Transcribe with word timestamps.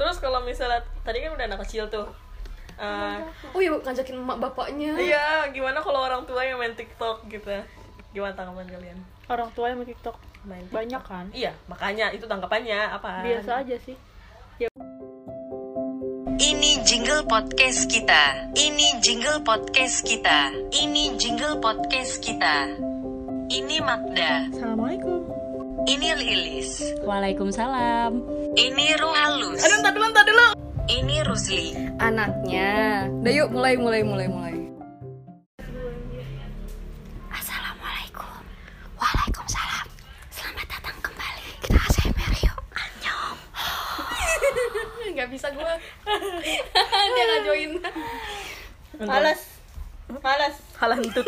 terus 0.00 0.16
kalau 0.16 0.40
misalnya 0.40 0.80
tadi 1.04 1.20
kan 1.20 1.36
udah 1.36 1.44
anak 1.44 1.60
kecil 1.68 1.84
tuh. 1.92 2.08
Eh, 2.80 3.20
oh 3.52 3.60
iya 3.60 3.76
ngajakin 3.76 4.16
emak 4.16 4.40
bapaknya. 4.40 4.96
Iya 4.96 5.52
gimana 5.52 5.84
kalau 5.84 6.00
orang 6.00 6.24
tua 6.24 6.40
yang 6.40 6.56
main 6.56 6.72
TikTok 6.72 7.28
gitu? 7.28 7.52
Gimana 8.16 8.32
tanggapan 8.32 8.72
kalian? 8.72 8.98
Orang 9.28 9.52
tua 9.52 9.68
yang 9.68 9.84
main 9.84 9.92
TikTok. 9.92 10.16
Main 10.48 10.64
TikTok? 10.64 10.76
banyak 10.80 11.02
kan? 11.04 11.26
Iya 11.36 11.52
makanya 11.68 12.08
itu 12.16 12.24
tanggapannya 12.24 12.80
apa? 12.96 13.20
Biasa 13.20 13.60
aja 13.60 13.76
sih. 13.84 14.00
Ini 16.40 16.80
jingle 16.88 17.28
podcast 17.28 17.84
kita. 17.92 18.48
Ini 18.56 19.04
jingle 19.04 19.44
podcast 19.44 20.00
kita. 20.08 20.48
Ini 20.72 21.20
jingle 21.20 21.60
podcast 21.60 22.24
kita. 22.24 22.72
Ini 23.52 23.76
Magda. 23.84 24.48
assalamualaikum 24.48 25.19
Ini 25.86 26.08
Lilis. 26.16 26.82
Waalaikumsalam. 27.04 28.12
Ini 28.52 28.86
Ruhalus. 28.98 29.62
aduh 29.62 29.76
entar 29.78 29.92
dulu 29.94 30.06
entar 30.10 30.24
dulu 30.26 30.46
Ini 30.90 31.22
Rusli. 31.22 31.72
anaknya 32.02 33.06
udah 33.22 33.32
yuk 33.32 33.48
mulai 33.54 33.78
mulai 33.78 34.02
mulai 34.02 34.26
mulai 34.26 34.54
Assalamualaikum. 37.30 38.42
Waalaikumsalam. 38.98 39.86
Selamat 40.28 40.66
datang 40.66 40.98
kembali. 40.98 41.46
Kita 41.62 41.78
ASMR 41.78 42.32
yuk. 42.42 42.58
Annyeong. 42.74 43.38
nggak 45.14 45.28
bisa 45.30 45.46
gue 45.52 45.72
dia 47.12 47.22
nggak 47.28 47.40
join 47.44 47.70
malas 49.04 49.40
malas 50.22 50.54
halah 50.80 50.96
entut 50.96 51.26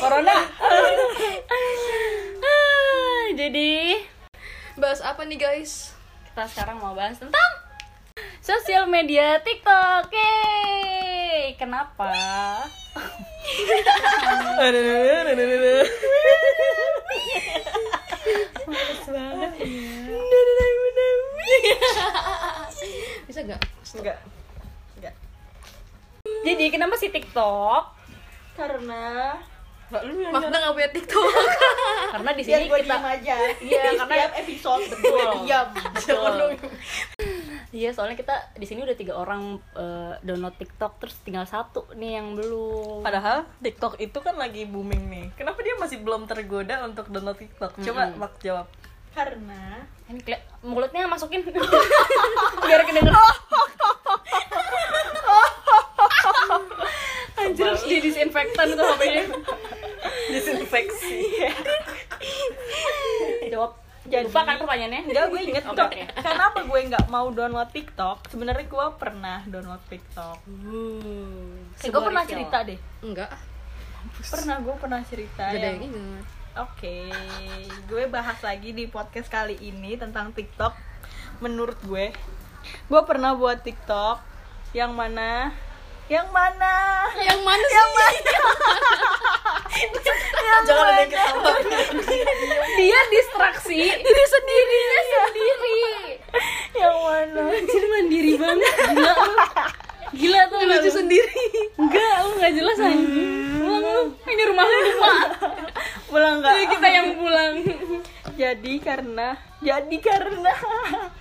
corona 0.00 0.32
Ah, 2.40 3.24
Jadi 3.36 4.00
bahas 4.80 5.04
apa 5.04 5.28
nih 5.28 5.36
guys 5.36 5.92
kita 6.32 6.48
sekarang 6.48 6.80
mau 6.80 6.96
bahas 6.96 7.20
tentang 7.20 7.50
sosial 8.40 8.88
media 8.88 9.36
TikTok. 9.44 10.08
Yeay. 10.08 11.52
Kenapa? 11.60 12.08
bisa 23.26 23.40
nggak 23.46 23.60
enggak 24.00 24.18
enggak 24.98 25.14
Jadi 26.42 26.64
kenapa 26.72 26.94
sih 26.96 27.10
TikTok? 27.12 28.00
karena 28.58 29.38
Mbak, 29.90 30.02
lu 30.04 30.12
yang 30.20 30.30
Magda 30.30 30.56
nggak 30.56 30.72
punya 30.72 30.90
TikTok 30.90 31.26
Karena 32.14 32.30
di 32.30 32.42
sini 32.42 32.64
kita 32.64 32.78
diam 32.80 33.04
aja 33.04 33.34
Iya, 33.36 33.50
Di 33.58 33.70
karena- 33.92 34.00
setiap 34.00 34.30
episode 34.38 34.84
gue 34.88 35.24
diam 35.40 35.66
Betul. 35.90 36.34
Iya, 37.70 37.90
soalnya 37.90 38.14
kita 38.14 38.34
di 38.52 38.66
sini 38.66 38.82
udah 38.82 38.94
tiga 38.94 39.14
orang 39.14 39.42
eh, 39.72 40.18
download 40.20 40.54
TikTok, 40.56 40.98
terus 40.98 41.14
tinggal 41.20 41.42
satu 41.44 41.86
nih 41.92 42.18
yang 42.18 42.34
belum. 42.34 42.98
Padahal 43.00 43.46
TikTok 43.60 43.94
itu 43.96 44.18
kan 44.18 44.34
lagi 44.34 44.62
booming 44.64 45.06
nih. 45.06 45.26
Kenapa 45.34 45.58
dia 45.60 45.74
masih 45.76 45.98
belum 45.98 46.26
tergoda 46.26 46.82
untuk 46.82 47.06
download 47.08 47.38
TikTok? 47.38 47.78
Coba 47.80 48.10
Mak 48.12 48.38
jawab. 48.40 48.66
karena 49.10 49.86
Ini 50.06 50.22
mulutnya 50.60 51.02
masukin 51.04 51.42
biar 52.66 52.82
kedenger. 52.84 53.14
Anjir 57.40 57.64
harus 57.64 57.82
di 57.82 57.96
disinfektan 57.98 58.66
tuh 58.70 58.84
HP-nya. 58.86 59.24
Disinfeksi. 60.28 61.16
Jawab. 63.48 63.72
Jadi- 64.02 64.26
Lupa 64.26 64.42
kan 64.42 64.56
pertanyaannya? 64.56 65.02
Enggak, 65.06 65.24
gue 65.28 65.40
inget 65.42 65.62
kok. 65.62 65.76
oke. 65.76 66.02
Kenapa 66.16 66.58
gue 66.62 66.80
nggak 66.88 67.04
mau 67.06 67.28
download 67.28 67.68
TikTok? 67.68 68.26
Sebenarnya 68.26 68.64
gue 68.64 68.86
pernah 68.96 69.44
download 69.44 69.82
TikTok. 69.86 70.38
Sebuah 71.78 71.90
gue 71.90 72.02
pernah 72.02 72.24
cerita 72.24 72.58
deh. 72.62 72.78
enggak 73.00 73.30
Pernah 74.22 74.56
gue 74.58 74.74
pernah 74.74 75.00
cerita. 75.04 75.42
ada 75.46 75.56
yang- 75.56 75.84
yang 75.84 75.92
ingat 75.92 76.26
Oke, 76.52 77.06
gue 77.86 78.04
bahas 78.08 78.34
lagi 78.40 78.74
di 78.74 78.84
podcast 78.84 79.30
kali 79.30 79.54
ini 79.60 79.94
tentang 79.94 80.34
TikTok. 80.34 80.74
Menurut 81.38 81.78
gue, 81.80 82.10
gue 82.84 83.00
pernah 83.06 83.32
buat 83.32 83.62
TikTok 83.62 84.18
yang 84.72 84.90
mana, 84.90 85.54
yang 86.10 86.26
mana, 86.34 87.06
yang 87.22 87.38
mana 87.46 87.62
sih 87.62 87.76
yang 87.78 87.90
mana 87.94 88.18
Jangan 90.66 90.86
ada 90.92 91.00
yang 91.06 91.12
ketawa. 91.14 91.52
Dia 92.76 93.00
distraksi 93.08 93.78
diri 93.78 94.24
sendiri. 94.26 94.78
Dia 94.82 95.02
sendiri. 95.08 95.78
yang 96.76 96.96
mana. 97.00 97.42
Anjir 97.54 97.84
mandiri 97.86 98.34
banget. 98.36 98.74
Gila 98.92 99.12
lu. 99.14 99.34
Gila 100.10 100.40
tuh 100.50 100.58
lucu 100.66 100.90
sendiri. 100.90 101.42
Enggak, 101.78 102.14
lu 102.26 102.28
enggak 102.36 102.52
jelas 102.58 102.76
anjing. 102.82 103.30
Pulang 103.62 103.82
lu. 103.86 104.02
Ini 104.26 104.42
rumah 104.50 104.64
lu 104.66 104.78
lupa. 104.90 105.12
Pulang 106.10 106.34
nggak? 106.42 106.54
Jadi 106.58 106.66
kita 106.76 106.88
yang 106.90 107.08
pulang. 107.14 107.52
Jadi 108.34 108.74
karena, 108.80 109.28
jadi 109.62 109.96
karena, 110.00 110.52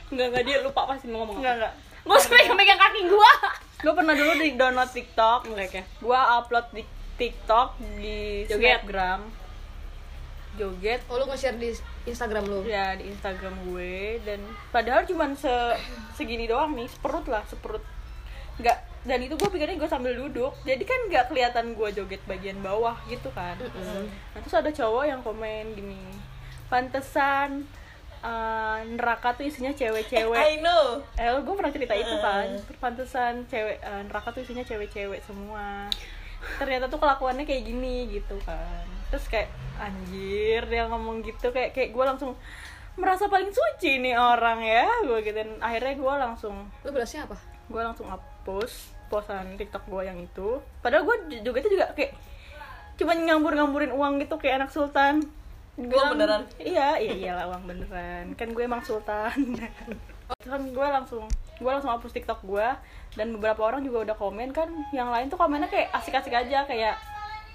Enggak, 0.09 0.25
enggak 0.33 0.43
dia 0.49 0.57
lupa 0.65 0.81
pasti 0.89 1.05
mau 1.07 1.23
ngomong. 1.23 1.37
nggak 1.37 1.53
nggak. 1.61 1.73
Gak 2.09 2.17
usah 2.17 2.29
pegang-pegang 2.33 2.79
kaki 2.81 3.01
gua. 3.05 3.31
Gue 3.79 3.93
pernah 3.95 4.11
dulu 4.11 4.31
di 4.35 4.59
download 4.59 4.91
TikTok. 4.91 5.39
Oke. 5.55 5.81
Gue 6.03 6.19
upload 6.19 6.67
di 6.75 6.83
TikTok 7.15 7.79
di 7.99 8.43
Joget. 8.47 8.83
Snapgram. 8.83 9.21
Joget 10.59 11.01
oh 11.07 11.15
lu 11.21 11.25
nge-share 11.29 11.55
di 11.55 11.71
Instagram 12.09 12.43
lu 12.49 12.65
ya 12.65 12.97
di 12.97 13.07
Instagram 13.07 13.53
gue 13.69 14.19
dan 14.27 14.41
padahal 14.73 15.05
cuman 15.07 15.37
se 15.37 15.51
segini 16.17 16.49
doang 16.49 16.75
nih 16.75 16.89
seperut 16.89 17.23
lah 17.29 17.45
seperut 17.47 17.85
nggak 18.59 18.77
dan 19.07 19.19
itu 19.23 19.39
gue 19.39 19.47
pikirnya 19.47 19.79
gue 19.79 19.87
sambil 19.87 20.11
duduk 20.11 20.51
jadi 20.67 20.83
kan 20.83 20.99
nggak 21.07 21.25
kelihatan 21.31 21.77
gue 21.77 21.89
joget 21.95 22.19
bagian 22.27 22.59
bawah 22.59 22.97
gitu 23.07 23.31
kan 23.31 23.55
nah, 23.55 24.39
terus 24.43 24.57
ada 24.57 24.67
cowok 24.73 25.03
yang 25.07 25.21
komen 25.23 25.71
gini 25.77 26.01
pantesan 26.67 27.63
eh, 28.23 28.79
neraka 28.95 29.35
tuh 29.35 29.47
isinya 29.47 29.71
cewek-cewek 29.71 30.39
I 30.39 30.59
know. 30.59 31.03
Eh, 31.15 31.31
gue 31.39 31.55
pernah 31.55 31.73
cerita 31.73 31.93
itu 31.95 32.15
kan. 32.19 32.47
Pantesan 32.79 33.47
cewek 33.47 33.79
eh, 33.79 34.01
neraka 34.07 34.35
tuh 34.35 34.41
isinya 34.43 34.63
cewek-cewek 34.63 35.23
semua. 35.23 35.87
Ternyata 36.59 36.87
tuh 36.87 36.99
kelakuannya 36.99 37.43
kayak 37.43 37.63
gini 37.67 38.07
gitu 38.11 38.35
kan. 38.43 38.85
Terus 39.11 39.25
kayak 39.27 39.49
anjir 39.79 40.67
dia 40.67 40.91
ngomong 40.91 41.23
gitu 41.23 41.55
kayak 41.55 41.71
kayak 41.71 41.95
gue 41.95 42.03
langsung 42.03 42.35
merasa 42.99 43.31
paling 43.31 43.49
suci 43.49 44.03
nih 44.03 44.19
orang 44.19 44.59
ya 44.59 44.85
gue 45.07 45.23
gitu 45.23 45.39
Dan 45.39 45.55
akhirnya 45.63 45.95
gue 45.95 46.13
langsung 46.19 46.67
lu 46.83 46.89
balasnya 46.91 47.23
apa 47.23 47.39
gue 47.71 47.81
langsung 47.81 48.11
hapus 48.11 48.91
posan 49.07 49.55
TikTok 49.55 49.87
gue 49.87 50.01
yang 50.03 50.19
itu 50.19 50.59
padahal 50.83 51.07
gue 51.07 51.41
juga 51.41 51.63
itu 51.63 51.79
juga 51.79 51.95
kayak 51.95 52.13
cuma 52.99 53.15
ngambur-ngamburin 53.15 53.95
uang 53.95 54.19
gitu 54.19 54.35
kayak 54.35 54.65
anak 54.65 54.71
sultan 54.75 55.23
Bilang, 55.81 56.11
beneran? 56.11 56.41
iya 56.59 56.95
iya 56.95 57.13
iyalah 57.15 57.45
uang 57.47 57.63
beneran 57.65 58.25
kan 58.33 58.47
gue 58.49 58.61
emang 58.61 58.81
sultan 58.81 59.31
kan 60.43 60.61
gue 60.61 60.87
langsung 60.89 61.23
gue 61.55 61.69
langsung 61.69 61.89
hapus 61.89 62.11
TikTok 62.11 62.43
gue 62.43 62.67
dan 63.13 63.27
beberapa 63.31 63.63
orang 63.63 63.81
juga 63.81 64.03
udah 64.03 64.15
komen 64.15 64.51
kan 64.51 64.67
yang 64.91 65.07
lain 65.07 65.27
tuh 65.27 65.35
komennya 65.35 65.67
kayak 65.67 65.89
asik-asik 65.93 66.31
aja 66.31 66.63
kayak 66.63 66.95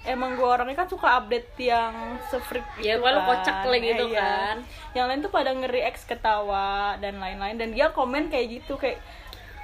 emang 0.03 0.33
gue 0.33 0.45
orangnya 0.45 0.75
kan 0.75 0.85
suka 0.85 1.17
update 1.17 1.49
yang 1.57 1.93
se-freak 2.27 2.61
Ya, 2.77 2.93
gitu 2.93 3.01
kan. 3.01 3.25
kocak 3.25 3.57
lah 3.63 3.79
gitu 3.79 4.05
Eh, 4.05 4.11
iya. 4.11 4.21
kan. 4.21 4.55
yang 4.93 5.05
lain 5.07 5.21
tuh 5.21 5.29
pada 5.29 5.49
nge-react 5.51 6.05
ketawa 6.05 6.69
dan 6.97 7.17
lain-lain 7.17 7.57
dan 7.57 7.69
dia 7.71 7.89
komen 7.89 8.29
kayak 8.29 8.47
gitu 8.55 8.73
kayak 8.75 9.01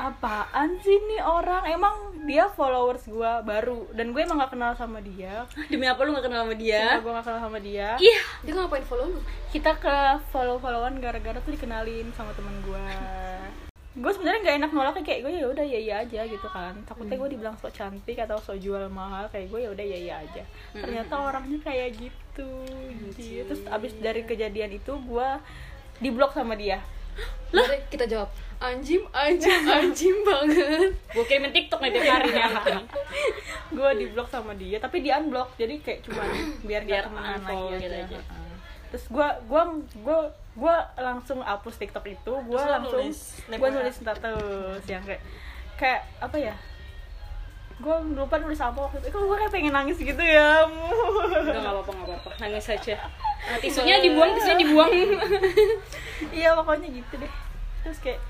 apaan 0.01 0.81
sih 0.81 0.97
nih 0.97 1.21
orang? 1.21 1.63
Emang 1.69 1.95
dia 2.25 2.49
followers 2.49 3.05
gue 3.05 3.31
baru. 3.45 3.85
Dan 3.93 4.13
gue 4.15 4.21
emang 4.25 4.41
gak 4.41 4.57
kenal 4.57 4.73
sama 4.73 4.97
dia. 5.01 5.45
Demi 5.71 5.85
apa 5.85 6.01
lu 6.01 6.17
gak 6.17 6.25
kenal 6.25 6.45
sama 6.45 6.55
Cuma 6.57 6.63
dia? 6.65 6.85
gue 6.97 7.11
gak 7.13 7.25
kenal 7.25 7.41
sama 7.41 7.59
dia. 7.61 7.89
Iya. 8.01 8.21
dia 8.41 8.53
ngapain 8.57 8.85
follow 8.85 9.07
lu? 9.13 9.21
Kita 9.53 9.77
ke 9.77 9.95
follow 10.33 10.57
followan 10.57 10.97
gara-gara 10.97 11.37
tuh 11.37 11.53
dikenalin 11.53 12.09
sama 12.17 12.33
temen 12.33 12.55
gue 12.65 12.87
gue 13.91 14.07
sebenarnya 14.07 14.39
nggak 14.39 14.57
enak 14.63 14.71
nolaknya. 14.71 15.03
Kayak 15.03 15.19
gue 15.27 15.31
ya 15.35 15.45
udah 15.51 15.65
ya 15.67 15.79
iya 15.83 15.95
aja 16.07 16.21
gitu 16.23 16.47
kan. 16.47 16.73
Takutnya 16.87 17.19
gue 17.19 17.29
dibilang 17.35 17.59
sok 17.59 17.75
cantik 17.75 18.15
atau 18.23 18.39
sok 18.39 18.63
jual 18.63 18.87
mahal. 18.87 19.27
Kayak 19.27 19.51
gue 19.51 19.59
ya 19.67 19.69
udah 19.75 19.85
ya 19.85 19.97
iya 19.99 20.15
aja. 20.23 20.43
Ternyata 20.71 21.13
orangnya 21.19 21.59
kayak 21.59 21.99
gitu. 21.99 22.51
Gitu. 23.11 23.43
Terus 23.43 23.67
abis 23.67 23.91
dari 23.99 24.23
kejadian 24.23 24.79
itu 24.79 24.95
gue 24.95 25.29
diblok 25.99 26.31
sama 26.31 26.55
dia. 26.55 26.79
Mari 27.51 27.83
kita 27.91 28.07
jawab 28.07 28.31
anjim 28.61 29.01
anjim 29.09 29.61
anjim 29.65 30.15
banget 30.21 30.93
Gue 31.11 31.25
kirimin 31.25 31.49
TikTok 31.49 31.81
nih 31.81 31.89
tiap 31.97 32.05
hari 32.13 32.29
nih 32.29 32.45
nih. 32.45 32.85
gue 33.77 33.89
diblok 33.97 34.27
sama 34.29 34.53
dia 34.53 34.77
tapi 34.77 35.01
di 35.01 35.09
unblock 35.09 35.57
jadi 35.57 35.81
kayak 35.81 36.05
cuma 36.05 36.21
biar 36.69 36.85
Biar 36.85 37.09
temenan 37.09 37.41
lagi 37.41 37.81
gitu 37.81 37.95
aja, 37.97 38.19
terus 38.93 39.05
gue 39.09 39.27
gue 39.49 39.61
gue 40.05 40.19
gue 40.51 40.75
langsung 40.99 41.39
hapus 41.41 41.75
TikTok 41.81 42.05
itu 42.05 42.33
gue 42.37 42.61
langsung 42.61 43.01
gue 43.49 43.69
nulis 43.73 43.95
status 43.97 44.83
yang 44.85 45.01
kayak 45.01 45.21
kayak 45.79 46.01
apa 46.21 46.37
ya 46.37 46.55
gue 47.81 47.95
lupa 48.13 48.37
nulis 48.37 48.61
apa 48.61 48.77
waktu 48.77 49.01
itu 49.01 49.09
kok 49.09 49.25
gue 49.25 49.37
kayak 49.41 49.53
pengen 49.57 49.73
nangis 49.73 49.97
gitu 49.97 50.21
ya 50.21 50.69
Udah 50.69 51.49
gak 51.49 51.65
apa-apa, 51.65 51.91
gak 51.97 52.07
apa-apa. 52.13 52.29
Nangis 52.37 52.69
aja. 52.69 52.95
Nah, 53.41 53.57
tisunya 53.57 53.97
dibuang, 53.97 54.37
tisunya 54.37 54.53
dibuang. 54.61 54.93
iya 56.37 56.53
pokoknya 56.53 56.93
gitu 56.93 57.17
deh 57.17 57.33
terus 57.81 57.97
kayak 57.97 58.21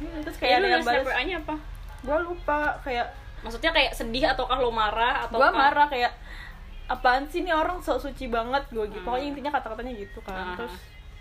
hmm, 0.00 0.18
terus 0.22 0.36
kayak 0.36 0.50
Kayak 0.50 0.58
ada 0.58 0.68
yang 0.68 0.82
snap 0.82 0.94
balas. 0.96 1.08
WA-nya 1.08 1.36
apa? 1.38 1.54
gue 2.00 2.18
lupa 2.22 2.58
kayak 2.80 3.06
Maksudnya 3.40 3.70
kayak 3.70 3.92
sedih 3.92 4.24
ataukah 4.26 4.56
lo 4.56 4.68
marah 4.70 5.24
atau 5.24 5.36
gue 5.36 5.48
marah 5.50 5.86
kayak 5.86 6.12
apaan 6.86 7.24
sih 7.24 7.40
nih 7.40 7.52
orang 7.52 7.78
sok 7.78 8.00
suci 8.02 8.26
banget? 8.26 8.68
Gue 8.68 8.84
gitu. 8.84 8.98
Hmm. 8.98 9.06
pokoknya 9.06 9.26
intinya 9.28 9.50
kata-katanya 9.50 9.92
gitu 9.94 10.20
kan. 10.20 10.44
Ah. 10.44 10.56
terus 10.56 10.74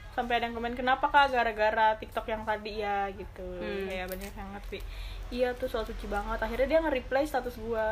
sampai 0.10 0.36
ada 0.36 0.46
yang 0.46 0.56
komen 0.58 0.74
kenapa 0.74 1.06
kak 1.06 1.30
gara-gara 1.30 1.96
TikTok 1.96 2.26
yang 2.26 2.44
tadi? 2.44 2.80
Ya 2.80 3.08
gitu. 3.10 3.48
Hmm. 3.56 3.86
kayak 3.86 4.06
banyak 4.08 4.34
yang 4.34 4.50
ngerti. 4.52 4.80
Iya 5.30 5.50
tuh 5.54 5.68
soal 5.68 5.86
suci 5.86 6.06
banget. 6.06 6.36
Akhirnya 6.38 6.68
dia 6.68 6.80
nge-reply 6.82 7.24
status 7.24 7.56
gue 7.56 7.86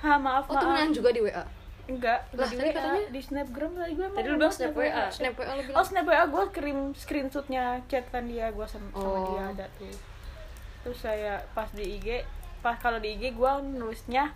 ha 0.00 0.12
maaf 0.16 0.46
Oh 0.46 0.56
maaf. 0.56 0.62
temenan 0.64 0.90
juga 0.90 1.10
di 1.10 1.20
WA 1.20 1.44
enggak 1.86 2.22
Lah, 2.32 2.46
di 2.46 2.54
tadi 2.54 2.56
WA, 2.64 2.72
katanya- 2.72 3.10
di 3.10 3.20
snapgram 3.20 3.70
tadi 3.76 3.92
gue 3.92 4.06
Tadi 4.08 4.26
lu 4.26 4.36
bilang 4.36 4.50
snap 4.50 4.72
WA. 4.72 5.04
Snap 5.10 5.34
WA 5.36 5.52
lu 5.52 5.62
bilang? 5.62 5.76
Oh 5.76 5.84
snap 5.84 6.04
WA 6.04 6.22
gue 6.24 6.44
kirim 6.50 6.78
screenshotnya 6.94 7.64
chatan 7.84 8.24
dia 8.26 8.46
gue 8.48 8.62
sama, 8.64 8.88
sama 8.90 8.98
Oh. 8.98 9.26
dia 9.30 9.42
ada 9.52 9.66
tuh 9.76 9.90
terus 10.80 10.98
saya 11.00 11.44
pas 11.52 11.68
di 11.72 11.98
IG 12.00 12.24
pas 12.60 12.76
kalau 12.76 13.00
di 13.00 13.16
IG 13.16 13.36
gue 13.36 13.52
nulisnya 13.76 14.32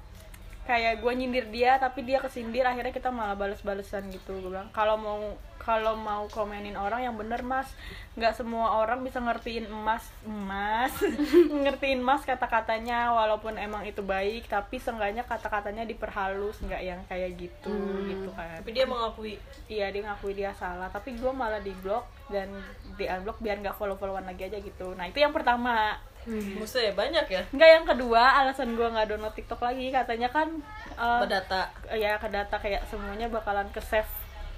kayak 0.64 1.05
gue 1.05 1.12
nyindir 1.12 1.46
dia 1.52 1.76
tapi 1.76 2.08
dia 2.08 2.19
kesindir 2.25 2.64
akhirnya 2.64 2.93
kita 2.93 3.12
malah 3.12 3.37
bales-balesan 3.37 4.08
gitu 4.08 4.41
gue 4.41 4.49
bilang. 4.49 4.73
Kalau 4.73 4.96
mau 4.96 5.20
kalau 5.61 5.96
mau 5.96 6.29
komenin 6.29 6.76
orang 6.76 7.05
yang 7.05 7.17
bener 7.20 7.44
mas. 7.44 7.69
Nggak 8.17 8.41
semua 8.41 8.81
orang 8.81 9.05
bisa 9.05 9.20
ngertiin 9.20 9.69
emas 9.69 10.08
emas 10.25 10.93
ngertiin 11.64 12.00
mas 12.00 12.25
kata-katanya 12.25 13.12
walaupun 13.12 13.61
emang 13.61 13.85
itu 13.85 14.00
baik 14.00 14.49
tapi 14.49 14.81
seenggaknya 14.81 15.25
kata-katanya 15.29 15.85
diperhalus 15.85 16.56
nggak 16.64 16.82
yang 16.82 17.00
kayak 17.12 17.37
gitu 17.37 17.76
gitu 18.08 18.32
kan. 18.32 18.64
Tapi 18.64 18.73
dia 18.73 18.88
mengakui. 18.88 19.37
Iya 19.69 19.93
dia 19.93 20.02
ngakui 20.08 20.32
dia 20.32 20.56
salah, 20.56 20.88
tapi 20.88 21.12
gue 21.12 21.32
malah 21.32 21.61
di 21.61 21.76
blok 21.85 22.08
dan 22.32 22.49
di 22.97 23.05
unblock 23.05 23.37
biar 23.44 23.61
nggak 23.61 23.76
follow 23.76 24.00
followan 24.00 24.25
lagi 24.25 24.49
aja 24.49 24.56
gitu. 24.64 24.97
Nah 24.97 25.12
itu 25.12 25.20
yang 25.20 25.37
pertama. 25.37 26.00
Musuh 26.26 26.81
ya 26.81 26.91
banyak 26.91 27.26
ya 27.26 27.43
Enggak 27.50 27.71
yang 27.71 27.85
kedua, 27.85 28.23
alasan 28.38 28.73
gue 28.73 28.85
nggak 28.85 29.06
download 29.06 29.32
TikTok 29.32 29.61
lagi 29.61 29.88
katanya 29.88 30.29
kan 30.29 30.49
eh, 30.91 31.19
Berdata 31.21 31.69
ya 31.93 32.17
ke 32.17 32.29
data 32.29 32.56
kayak 32.56 32.82
semuanya 32.87 33.26
bakalan 33.26 33.69
ke 33.69 33.81
save 33.81 34.09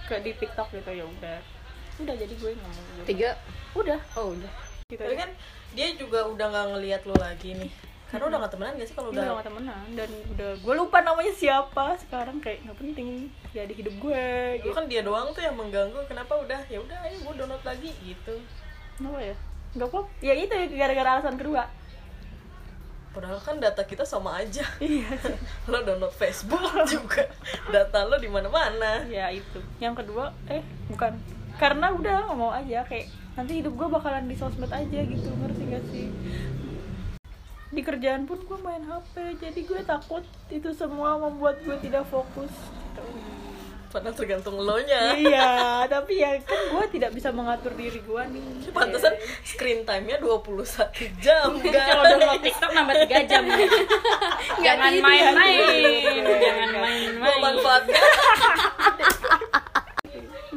ke 0.05 0.21
di 0.21 0.31
TikTok 0.33 0.71
gitu 0.71 0.91
ya 0.93 1.03
udah. 1.03 1.39
Udah 1.99 2.15
jadi 2.15 2.31
gue 2.33 2.51
nggak 2.53 2.69
mau. 2.69 2.83
gitu. 2.95 3.07
tiga 3.09 3.31
Udah. 3.73 3.99
oh 4.15 4.33
udah 4.33 4.53
Gitu 4.87 4.97
Tapi 4.97 5.13
aja. 5.13 5.21
kan 5.21 5.31
dia 5.73 5.89
juga 5.93 6.23
udah 6.25 6.47
gak 6.47 6.67
ngeliat 6.71 7.03
lo 7.03 7.17
lagi 7.17 7.51
nih 7.53 7.71
Karena 8.07 8.25
udah 8.29 8.39
gak 8.39 8.53
temenan 8.55 8.73
gak 8.77 8.87
sih 8.87 8.95
kalau 8.95 9.11
Udah 9.11 9.19
udah 9.19 9.33
sama 9.33 9.43
temenan 9.43 9.85
dan 9.93 10.11
udah 10.31 10.51
gue 10.55 10.75
lupa 10.77 10.99
namanya 11.03 11.33
siapa 11.33 11.85
sekarang 11.99 12.39
kayak 12.39 12.63
nggak 12.63 12.79
penting 12.79 13.27
ya 13.51 13.67
di 13.67 13.75
hidup 13.75 13.99
gue 13.99 14.25
Lu 14.57 14.63
gitu. 14.63 14.71
kan 14.73 14.87
dia 14.87 15.03
doang 15.03 15.35
tuh 15.35 15.43
yang 15.43 15.53
mengganggu 15.53 15.99
Kenapa 16.07 16.39
udah 16.39 16.61
ya 16.65 16.79
udah 16.79 16.99
ayo 17.03 17.19
gue 17.19 17.35
download 17.35 17.65
lagi 17.65 17.91
gitu 17.99 18.35
Kenapa 18.95 19.19
ya? 19.21 19.35
Gak 19.76 19.88
kok. 19.93 20.05
Ya 20.25 20.32
itu 20.32 20.52
ya 20.52 20.67
gara-gara 20.73 21.20
alasan 21.20 21.37
kedua. 21.37 21.69
Padahal 23.17 23.40
kan 23.40 23.56
data 23.56 23.81
kita 23.81 24.05
sama 24.05 24.44
aja 24.44 24.61
Iya. 24.76 25.08
Lo 25.73 25.81
download 25.81 26.12
Facebook 26.12 26.61
juga 26.93 27.25
Data 27.73 28.05
lo 28.05 28.20
di 28.20 28.28
mana 28.28 28.52
mana 28.52 29.08
ya 29.08 29.32
itu 29.32 29.56
yang 29.81 29.96
kedua 29.96 30.37
eh 30.52 30.61
bukan 30.93 31.17
karena 31.56 31.96
udah 31.96 32.28
nggak 32.28 32.37
mau 32.37 32.52
aja 32.52 32.84
kayak 32.84 33.08
nanti 33.32 33.64
hidup 33.64 33.73
gue 33.73 33.88
bakalan 33.88 34.28
di 34.28 34.37
sosmed 34.37 34.69
aja 34.69 35.00
gitu 35.00 35.28
ngerti 35.32 35.62
gak 35.64 35.84
sih 35.88 36.08
di 37.72 37.81
kerjaan 37.84 38.29
pun 38.29 38.40
gue 38.40 38.58
main 38.61 38.84
HP 38.84 39.40
jadi 39.40 39.61
gue 39.64 39.81
takut 39.84 40.25
itu 40.52 40.69
semua 40.76 41.17
membuat 41.17 41.61
gue 41.64 41.76
tidak 41.81 42.05
fokus 42.08 42.52
gitu. 42.52 43.05
Padahal 43.96 44.12
tergantung 44.12 44.60
lo 44.60 44.76
nya 44.76 45.16
iya 45.16 45.48
tapi 45.88 46.20
ya 46.20 46.37
kan 46.44 46.69
gue 46.69 46.84
tidak 46.93 47.16
bisa 47.16 47.32
mengatur 47.32 47.72
diri 47.72 47.96
gue 47.96 48.22
nih. 48.28 48.69
Pantesan 48.69 49.16
screen 49.40 49.88
time-nya 49.88 50.20
21 50.20 51.16
jam 51.16 51.48
Kalau 51.72 52.04
kan 52.04 52.20
download 52.20 52.44
TikTok 52.44 52.70
nambah 52.76 52.94
3 53.08 53.25
jam. 53.25 53.43
Nih. 53.48 53.72
Jangan 54.60 54.93
main-main, 55.00 55.64
jangan 56.28 56.70
main-main. 56.76 57.38
manfaatkan 57.40 57.96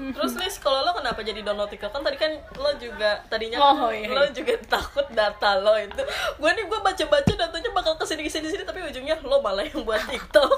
Terus 0.09 0.35
nih 0.35 0.51
kalau 0.59 0.83
lo 0.83 0.91
kenapa 0.91 1.23
jadi 1.23 1.39
download 1.39 1.71
TikTok? 1.71 1.95
Kan 1.95 2.03
tadi 2.03 2.19
kan 2.19 2.31
lo 2.59 2.71
juga 2.75 3.23
tadinya 3.31 3.55
kan 3.55 3.87
Oh, 3.87 3.91
iya. 3.91 4.11
lo 4.11 4.27
juga 4.35 4.51
takut 4.67 5.07
data 5.15 5.55
lo 5.63 5.79
itu. 5.79 6.03
Gue 6.35 6.49
nih 6.51 6.67
gue 6.67 6.79
baca-baca 6.81 7.31
datanya 7.39 7.69
bakal 7.71 7.95
ke 7.95 8.03
sini 8.03 8.27
ke 8.27 8.31
sini 8.31 8.51
sini 8.51 8.67
tapi 8.67 8.83
ujungnya 8.83 9.15
lo 9.23 9.39
malah 9.39 9.63
yang 9.63 9.87
buat 9.87 10.03
TikTok 10.03 10.51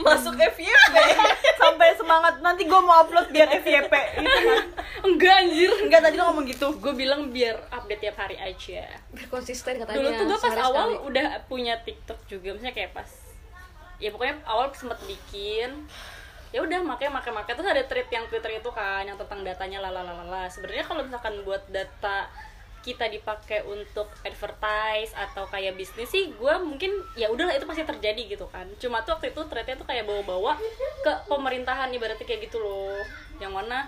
masuk 0.00 0.34
FYP. 0.34 0.94
sampai 1.60 1.92
semangat 1.92 2.40
nanti 2.40 2.64
gue 2.64 2.80
mau 2.80 3.00
upload 3.00 3.28
biar 3.28 3.48
FYP 3.54 3.92
gitu 4.16 4.38
kan 4.48 4.64
Enggak 5.02 5.34
anjir. 5.38 5.70
enggak 5.78 6.00
tadi 6.00 6.14
lo 6.14 6.24
ngomong 6.26 6.46
gitu 6.46 6.66
Gue 6.76 6.92
bilang 6.94 7.28
biar 7.28 7.56
update 7.70 8.00
tiap 8.02 8.16
hari 8.18 8.36
aja. 8.36 8.84
biar 9.08 9.28
konsisten 9.28 9.76
katanya 9.76 9.96
Dulu 9.96 10.08
tuh 10.10 10.24
gue 10.26 10.38
pas 10.40 10.56
awal 10.58 10.86
sekali. 10.90 11.06
udah 11.06 11.26
punya 11.46 11.74
TikTok 11.78 12.20
juga, 12.26 12.52
misalnya 12.52 12.74
kayak 12.74 12.92
pas 12.92 13.10
ya 13.96 14.08
pokoknya 14.08 14.40
awal 14.44 14.72
sempet 14.72 14.96
bikin 15.04 15.84
ya 16.50 16.58
udah 16.58 16.80
makanya 16.80 17.12
makai 17.14 17.30
makai 17.30 17.52
terus 17.52 17.68
ada 17.68 17.84
thread 17.84 18.08
yang 18.08 18.24
Twitter 18.26 18.50
itu 18.50 18.70
kan 18.70 19.04
yang 19.04 19.14
tentang 19.14 19.44
datanya 19.44 19.78
lalalala 19.78 20.48
sebenarnya 20.48 20.82
kalau 20.82 21.04
misalkan 21.04 21.36
buat 21.44 21.62
data 21.68 22.26
kita 22.80 23.12
dipakai 23.12 23.60
untuk 23.68 24.08
advertise 24.24 25.12
atau 25.12 25.44
kayak 25.52 25.76
bisnis 25.76 26.08
sih 26.08 26.32
gue 26.32 26.54
mungkin 26.64 26.88
ya 27.12 27.28
udahlah 27.28 27.52
itu 27.52 27.68
pasti 27.68 27.84
terjadi 27.84 28.22
gitu 28.36 28.48
kan. 28.48 28.64
Cuma 28.80 29.04
tuh 29.04 29.20
waktu 29.20 29.36
itu 29.36 29.40
threadnya 29.46 29.76
tuh 29.76 29.84
kayak 29.84 30.08
bawa-bawa 30.08 30.56
ke 31.04 31.12
pemerintahan 31.28 31.92
ibaratnya 31.92 32.24
kayak 32.24 32.48
gitu 32.48 32.60
loh. 32.60 33.04
Yang 33.36 33.52
mana 33.52 33.78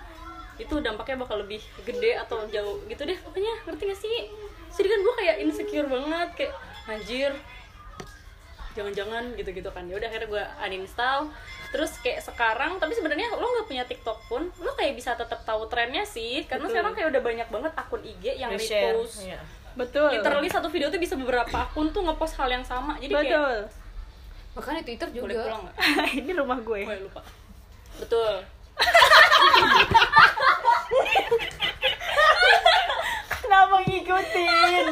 itu 0.61 0.77
dampaknya 0.85 1.25
bakal 1.25 1.41
lebih 1.41 1.61
gede 1.81 2.13
atau 2.21 2.45
jauh 2.49 2.85
gitu 2.85 3.01
deh. 3.01 3.17
Pokoknya 3.25 3.53
ngerti 3.65 3.83
gak 3.89 3.99
sih? 3.99 4.17
Jadi 4.73 4.87
kan 4.89 4.99
gue 5.01 5.13
kayak 5.17 5.35
insecure 5.41 5.87
banget 5.89 6.29
kayak 6.37 6.53
anjir 6.89 7.31
jangan-jangan 8.73 9.37
gitu-gitu 9.37 9.69
kan. 9.69 9.85
Ya 9.89 9.95
udah 9.97 10.07
akhirnya 10.09 10.27
gue 10.29 10.43
uninstall. 10.65 11.29
Terus 11.69 11.91
kayak 12.01 12.21
sekarang 12.25 12.77
tapi 12.77 12.93
sebenarnya 12.93 13.33
lo 13.33 13.45
nggak 13.45 13.67
punya 13.69 13.83
TikTok 13.85 14.19
pun 14.29 14.49
lo 14.61 14.71
kayak 14.77 14.95
bisa 14.97 15.15
tetap 15.17 15.45
tahu 15.45 15.65
trennya 15.69 16.05
sih. 16.05 16.45
Karena 16.45 16.67
Betul. 16.67 16.75
sekarang 16.75 16.93
kayak 16.97 17.07
udah 17.13 17.21
banyak 17.21 17.47
banget 17.49 17.71
akun 17.77 18.01
IG 18.01 18.25
yang 18.37 18.51
repost. 18.51 19.25
Iya. 19.25 19.39
betul. 19.73 20.05
Literally 20.13 20.49
satu 20.53 20.69
video 20.69 20.93
tuh 20.93 21.01
bisa 21.01 21.17
beberapa 21.17 21.65
akun 21.65 21.89
tuh 21.89 22.05
ngepost 22.05 22.37
hal 22.37 22.49
yang 22.49 22.65
sama. 22.65 22.97
Jadi 23.01 23.13
kayak 23.13 23.25
betul. 23.25 23.55
Makanya 24.53 24.81
Twitter 24.85 25.09
juga. 25.09 25.21
boleh 25.25 25.35
pulang 25.41 25.61
nggak? 25.65 25.75
ini 26.21 26.31
rumah 26.37 26.59
gue. 26.61 26.81
Oh, 26.85 26.93
ya, 26.93 27.01
lupa. 27.01 27.21
Betul. 27.97 28.33
Kenapa 33.41 33.75
ngikutin? 33.85 34.85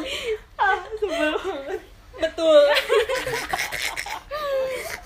Ah 0.58 0.78
sebel 0.98 1.34
banget 1.42 1.80
betul 2.22 2.62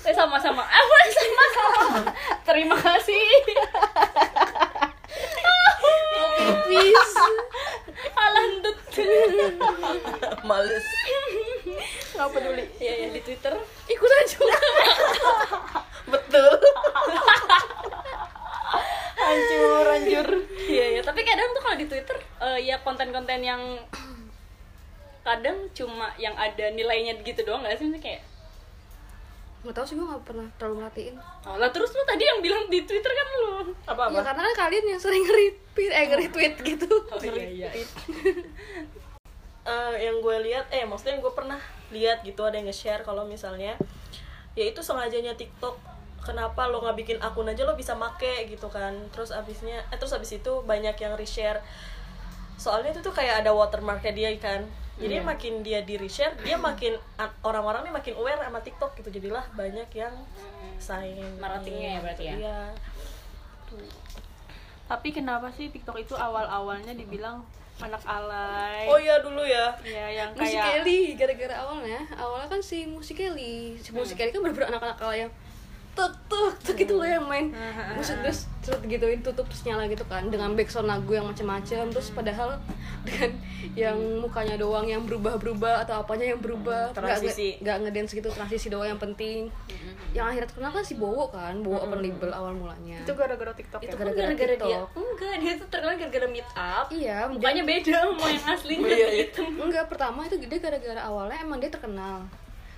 eh 0.06 0.14
sama-sama 0.14 0.62
eh 0.62 0.84
boleh 0.86 1.08
sama-sama 1.10 1.80
terima 2.46 2.76
kasih. 2.78 3.26
Pipis. 6.36 7.12
Alandut. 8.14 8.78
Males. 10.46 10.86
nggak 12.14 12.28
peduli. 12.32 12.64
Ya 12.78 12.94
ya 13.02 13.08
di 13.10 13.20
Twitter. 13.20 13.54
Ikutan 13.90 14.24
juga 14.30 14.56
Betul. 16.06 16.54
hancur 19.16 19.86
hancur. 19.90 20.28
Iya 20.70 20.86
ya, 20.98 21.00
tapi 21.02 21.26
kadang 21.26 21.50
tuh 21.50 21.62
kalau 21.66 21.76
di 21.78 21.86
Twitter 21.90 22.18
eh, 22.46 22.58
ya 22.62 22.78
konten-konten 22.86 23.42
yang 23.42 23.62
kadang 25.26 25.66
cuma 25.74 26.14
yang 26.14 26.38
ada 26.38 26.70
nilainya 26.70 27.18
gitu 27.26 27.42
doang 27.42 27.66
gak 27.66 27.74
sih? 27.74 27.90
Maksudnya 27.90 28.02
kayak 28.02 28.22
nggak 29.66 29.82
tahu 29.82 29.86
sih 29.90 29.94
gue 29.98 30.06
nggak 30.06 30.22
pernah 30.22 30.46
terlalu 30.54 30.74
merhatiin. 30.78 31.14
Oh, 31.42 31.58
lah 31.58 31.70
terus 31.74 31.90
lu 31.90 32.02
tadi 32.06 32.22
yang 32.22 32.38
bilang 32.38 32.70
di 32.70 32.86
Twitter 32.86 33.10
kan 33.10 33.26
lu? 33.34 33.74
Apa 33.82 34.02
ya 34.14 34.22
apa? 34.22 34.30
karena 34.30 34.42
kan 34.46 34.54
kalian 34.66 34.84
yang 34.94 35.00
sering 35.02 35.22
nge-retweet 35.26 35.90
eh 35.90 36.04
nge-retweet 36.06 36.54
gitu. 36.62 36.90
Oh 37.10 37.20
iya 37.20 37.68
iya. 37.68 37.68
Eh, 39.66 39.94
yang 39.98 40.22
gue 40.22 40.36
lihat 40.46 40.70
eh 40.70 40.86
maksudnya 40.86 41.18
yang 41.18 41.26
gue 41.26 41.34
pernah 41.34 41.58
lihat 41.90 42.22
gitu 42.22 42.38
ada 42.46 42.54
yang 42.54 42.70
nge-share 42.70 43.02
kalau 43.02 43.26
misalnya 43.26 43.74
ya 44.54 44.62
itu 44.62 44.78
sengajanya 44.78 45.34
TikTok. 45.34 45.74
Kenapa 46.22 46.70
lo 46.70 46.78
nggak 46.86 46.94
bikin 46.94 47.18
akun 47.18 47.50
aja 47.50 47.66
lo 47.66 47.74
bisa 47.74 47.98
make 47.98 48.46
gitu 48.46 48.70
kan. 48.70 48.94
Terus 49.10 49.34
abisnya 49.34 49.82
eh 49.90 49.98
terus 49.98 50.14
abis 50.14 50.38
itu 50.38 50.62
banyak 50.62 50.94
yang 50.94 51.18
reshare. 51.18 51.66
Soalnya 52.54 52.94
itu 52.94 53.02
tuh 53.02 53.10
kayak 53.10 53.42
ada 53.42 53.50
watermarknya 53.50 54.14
dia 54.14 54.30
kan 54.38 54.70
jadi 54.96 55.20
makin 55.20 55.60
dia 55.60 55.84
di 55.84 56.00
reshare 56.00 56.32
dia 56.40 56.56
makin 56.68 56.96
orang-orang 57.44 57.84
nih 57.88 57.94
makin 57.94 58.14
aware 58.16 58.40
sama 58.40 58.60
TikTok 58.64 58.90
gitu. 59.00 59.08
Jadilah 59.20 59.44
banyak 59.52 59.88
yang 59.92 60.14
sign 60.80 61.20
Marketingnya 61.40 61.88
ya 61.96 62.00
berarti 62.00 62.24
ya? 62.24 62.34
iya. 62.36 62.60
Tapi 64.86 65.08
kenapa 65.10 65.50
sih 65.52 65.68
TikTok 65.68 65.98
itu 65.98 66.14
awal-awalnya 66.14 66.94
dibilang 66.94 67.44
anak 67.76 68.00
alay? 68.08 68.88
Oh 68.88 68.96
iya 68.96 69.20
dulu 69.20 69.44
ya. 69.44 69.76
Ya 69.84 70.06
yang 70.08 70.30
musik 70.32 70.56
kayak 70.56 70.80
Kelly 70.80 71.00
gara-gara 71.18 71.54
awalnya. 71.60 72.00
Awalnya 72.16 72.48
kan 72.48 72.60
si 72.64 72.88
musik 72.88 73.20
Kelly 73.20 73.76
si 73.76 73.92
musik 73.92 74.16
Kelly 74.16 74.32
kan 74.32 74.40
bener-bener 74.40 74.72
anak-anak 74.72 74.96
kala 74.96 75.14
yang 75.16 75.32
tuk 75.96 76.12
tuk 76.28 76.52
tuk 76.60 76.76
gitu 76.76 76.92
loh 76.94 77.08
yang 77.08 77.24
main. 77.24 77.48
Musik 77.96 78.20
terus 78.20 78.44
terus 78.60 78.76
gituin 78.84 79.18
tutup 79.18 79.46
terus 79.46 79.64
nyala 79.64 79.88
gitu 79.88 80.04
kan. 80.04 80.28
Dengan 80.28 80.52
backsound 80.52 80.84
lagu 80.84 81.08
yang 81.10 81.24
macam-macam. 81.24 81.88
Terus 81.88 82.12
padahal 82.12 82.60
kan 83.08 83.30
yang 83.72 83.96
mukanya 84.20 84.54
doang 84.54 84.84
yang 84.84 85.02
berubah-berubah 85.02 85.82
atau 85.82 85.98
apanya 85.98 86.28
yang 86.28 86.38
berubah. 86.38 86.90
Hmm, 86.90 87.00
nggak 87.00 87.16
transisi. 87.16 87.48
nggak 87.58 87.76
ngedance 87.82 88.12
gitu 88.12 88.28
transisi 88.28 88.68
doang 88.68 88.88
yang 88.88 89.00
penting. 89.00 89.48
Yang 90.12 90.26
akhirnya 90.28 90.48
terkenal 90.48 90.70
kan 90.70 90.84
si 90.84 90.94
Bowo 90.94 91.28
kan 91.28 91.60
Bowo 91.60 91.80
open 91.80 91.98
label 91.98 92.30
awal 92.30 92.52
mulanya. 92.52 93.00
Itu 93.00 93.12
gara-gara 93.12 93.52
TikTok 93.52 93.80
Itu 93.80 93.88
ya? 93.88 93.96
gara- 93.96 94.12
gara-gara 94.12 94.34
gara-gara 94.36 94.54
dia. 94.62 94.78
TikTok. 94.78 94.88
enggak 94.96 95.34
dia 95.40 95.52
tuh 95.54 95.66
terkenal 95.66 95.94
gara-gara 95.96 96.26
meet 96.26 96.48
up. 96.52 96.86
Iya 96.88 97.18
mukanya 97.26 97.62
beda 97.64 97.94
sama 98.06 98.26
yang 98.26 98.44
aslinya 98.46 98.84
Iya, 98.86 98.96
iya. 99.06 99.08
gitu 99.24 99.40
enggak 99.56 99.86
pertama 99.86 100.20
itu 100.22 100.36
dia 100.38 100.58
gara-gara 100.58 101.00
awalnya 101.02 101.40
emang 101.40 101.56
dia 101.56 101.68
terkenal 101.68 102.28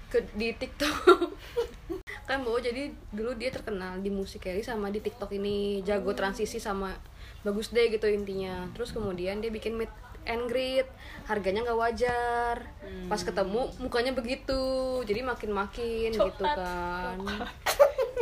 ke 0.09 0.23
di 0.33 0.51
TikTok 0.53 0.95
kan 2.29 2.45
Bowo 2.45 2.61
jadi 2.61 2.93
dulu 3.09 3.33
dia 3.41 3.49
terkenal 3.49 4.05
di 4.05 4.13
musik 4.13 4.45
Kelly 4.45 4.61
sama 4.61 4.93
di 4.93 5.01
TikTok 5.01 5.33
ini. 5.33 5.81
Jago 5.81 6.13
transisi 6.13 6.61
sama 6.61 6.93
bagus 7.41 7.73
deh 7.73 7.89
gitu 7.89 8.05
intinya. 8.05 8.69
Terus 8.77 8.93
kemudian 8.93 9.41
dia 9.41 9.49
bikin 9.49 9.81
meet 9.81 9.89
and 10.29 10.45
greet. 10.45 10.85
Harganya 11.25 11.65
nggak 11.65 11.81
wajar. 11.81 12.69
Pas 13.09 13.25
ketemu 13.25 13.73
mukanya 13.81 14.13
begitu. 14.13 14.61
Jadi 15.09 15.25
makin 15.25 15.51
makin 15.57 16.11
gitu 16.13 16.21
Coklat. 16.21 16.57
kan 16.61 17.17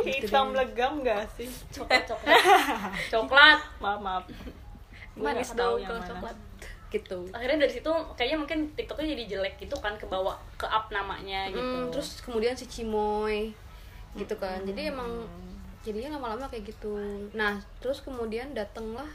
hitam 0.07 0.55
legam 0.55 1.03
gak 1.03 1.27
sih? 1.35 1.51
Coklat 1.75 2.07
coklat. 2.07 2.39
Coklat. 3.11 3.59
Maaf 3.83 3.99
maaf. 3.99 4.23
Manis 5.19 5.51
dong 5.51 5.83
yang 5.83 5.91
kalau 5.91 6.01
mana. 6.01 6.09
coklat. 6.15 6.37
Gitu. 6.87 7.19
Akhirnya 7.35 7.67
dari 7.67 7.73
situ 7.75 7.91
kayaknya 8.15 8.37
mungkin 8.39 8.59
tiktoknya 8.71 9.11
jadi 9.11 9.23
jelek 9.35 9.59
gitu 9.59 9.75
kan 9.83 9.99
ke 9.99 10.07
bawah 10.07 10.39
ke 10.55 10.63
up 10.63 10.87
namanya 10.87 11.51
gitu. 11.51 11.59
Hmm, 11.59 11.91
terus 11.91 12.23
kemudian 12.23 12.55
si 12.55 12.63
Cimoy 12.71 13.51
gitu 14.17 14.35
kan 14.35 14.59
jadi 14.61 14.89
emang 14.89 15.25
jadinya 15.81 16.17
lama-lama 16.17 16.45
kayak 16.47 16.67
gitu 16.67 16.97
nah 17.31 17.53
terus 17.77 18.01
kemudian 18.01 18.51
datanglah 18.51 19.07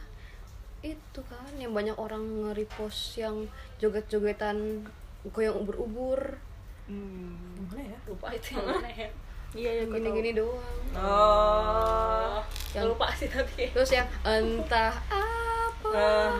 itu 0.81 1.21
kan 1.23 1.47
yang 1.55 1.71
banyak 1.71 1.95
orang 1.95 2.19
nge-repost 2.43 3.15
yang 3.17 3.47
joget-jogetan 3.77 4.87
goyang 5.27 5.55
ubur-ubur 5.57 6.39
Hmm. 6.83 7.39
Mana 7.63 7.79
ya? 7.87 7.99
lupa 8.05 8.27
itu 8.31 8.59
yang 8.59 8.67
mana 8.67 8.91
ya 8.91 9.07
iya 9.55 9.71
ya 9.73 9.85
tahu. 9.85 9.95
gini-gini 9.95 10.31
doang 10.35 10.83
Oh. 10.93 12.43
yang 12.73 12.91
lupa 12.91 13.07
sih 13.13 13.31
tapi 13.31 13.71
terus 13.71 13.93
yang 13.93 14.05
entah 14.23 14.91
apa 15.07 15.95
Eh, 15.95 16.31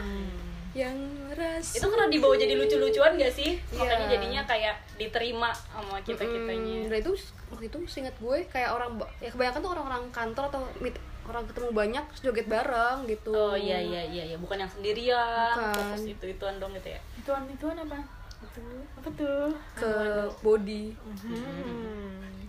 yang 0.73 0.97
ras 1.37 1.77
itu 1.77 1.85
karena 1.85 2.09
dibawa 2.09 2.33
jadi 2.33 2.57
lucu-lucuan 2.57 3.21
gak 3.21 3.33
sih? 3.37 3.61
Iya. 3.61 3.77
makanya 3.77 4.07
jadinya 4.09 4.43
kayak 4.49 4.75
diterima 4.97 5.53
sama 5.53 6.01
kita 6.01 6.25
kitanya 6.25 6.89
dan 6.89 6.99
itu 7.05 7.13
waktu 7.53 7.65
itu 7.69 7.79
seingat 7.85 8.17
gue 8.17 8.49
kayak 8.49 8.73
orang 8.73 8.97
ya 9.21 9.29
kebanyakan 9.29 9.61
tuh 9.61 9.73
orang-orang 9.77 10.05
kantor 10.09 10.45
atau 10.49 10.63
meet 10.81 10.97
orang 11.23 11.45
ketemu 11.47 11.71
banyak 11.71 12.05
terus 12.11 12.23
joget 12.27 12.47
bareng 12.51 13.07
gitu. 13.07 13.31
Oh 13.31 13.55
iya 13.55 13.79
iya 13.79 14.03
iya 14.03 14.25
iya. 14.35 14.37
Bukan 14.43 14.59
yang 14.59 14.71
sendirian 14.71 15.55
Bukan. 15.55 15.75
fokus 15.95 16.03
itu 16.11 16.25
ituan 16.27 16.59
dong 16.59 16.75
gitu 16.75 16.91
ya? 16.91 17.01
Ituan 17.15 17.47
ituan 17.47 17.79
apa? 17.79 17.99
Apa 18.99 19.09
tuh? 19.15 19.55
Ke 19.79 19.93
body. 20.43 20.99
Hmm. 20.99 22.42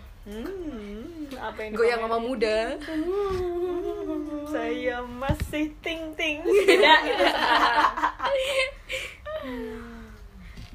Apa 1.34 1.60
yang 1.60 1.72
goyang 1.76 2.02
sama 2.08 2.18
muda. 2.20 2.58
Saya 4.48 5.04
masih 5.04 5.76
ting 5.84 6.16
ting 6.16 6.40
beda. 6.48 6.94
Itu 7.04 7.26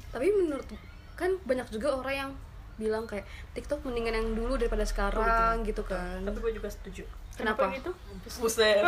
tapi 0.09 0.25
menurut 0.33 0.65
kan 1.13 1.33
banyak 1.45 1.69
juga 1.69 1.93
orang 1.97 2.15
yang 2.15 2.31
bilang 2.79 3.03
kayak 3.05 3.27
TikTok 3.53 3.83
mendingan 3.85 4.15
yang 4.15 4.27
dulu 4.37 4.57
daripada 4.57 4.85
sekarang 4.85 5.65
gitu 5.65 5.81
kan. 5.85 6.21
Tapi 6.25 6.37
gue 6.37 6.53
juga 6.61 6.69
setuju. 6.69 7.03
Kenapa? 7.33 7.71
Gitu 7.71 7.91
buset. 8.43 8.83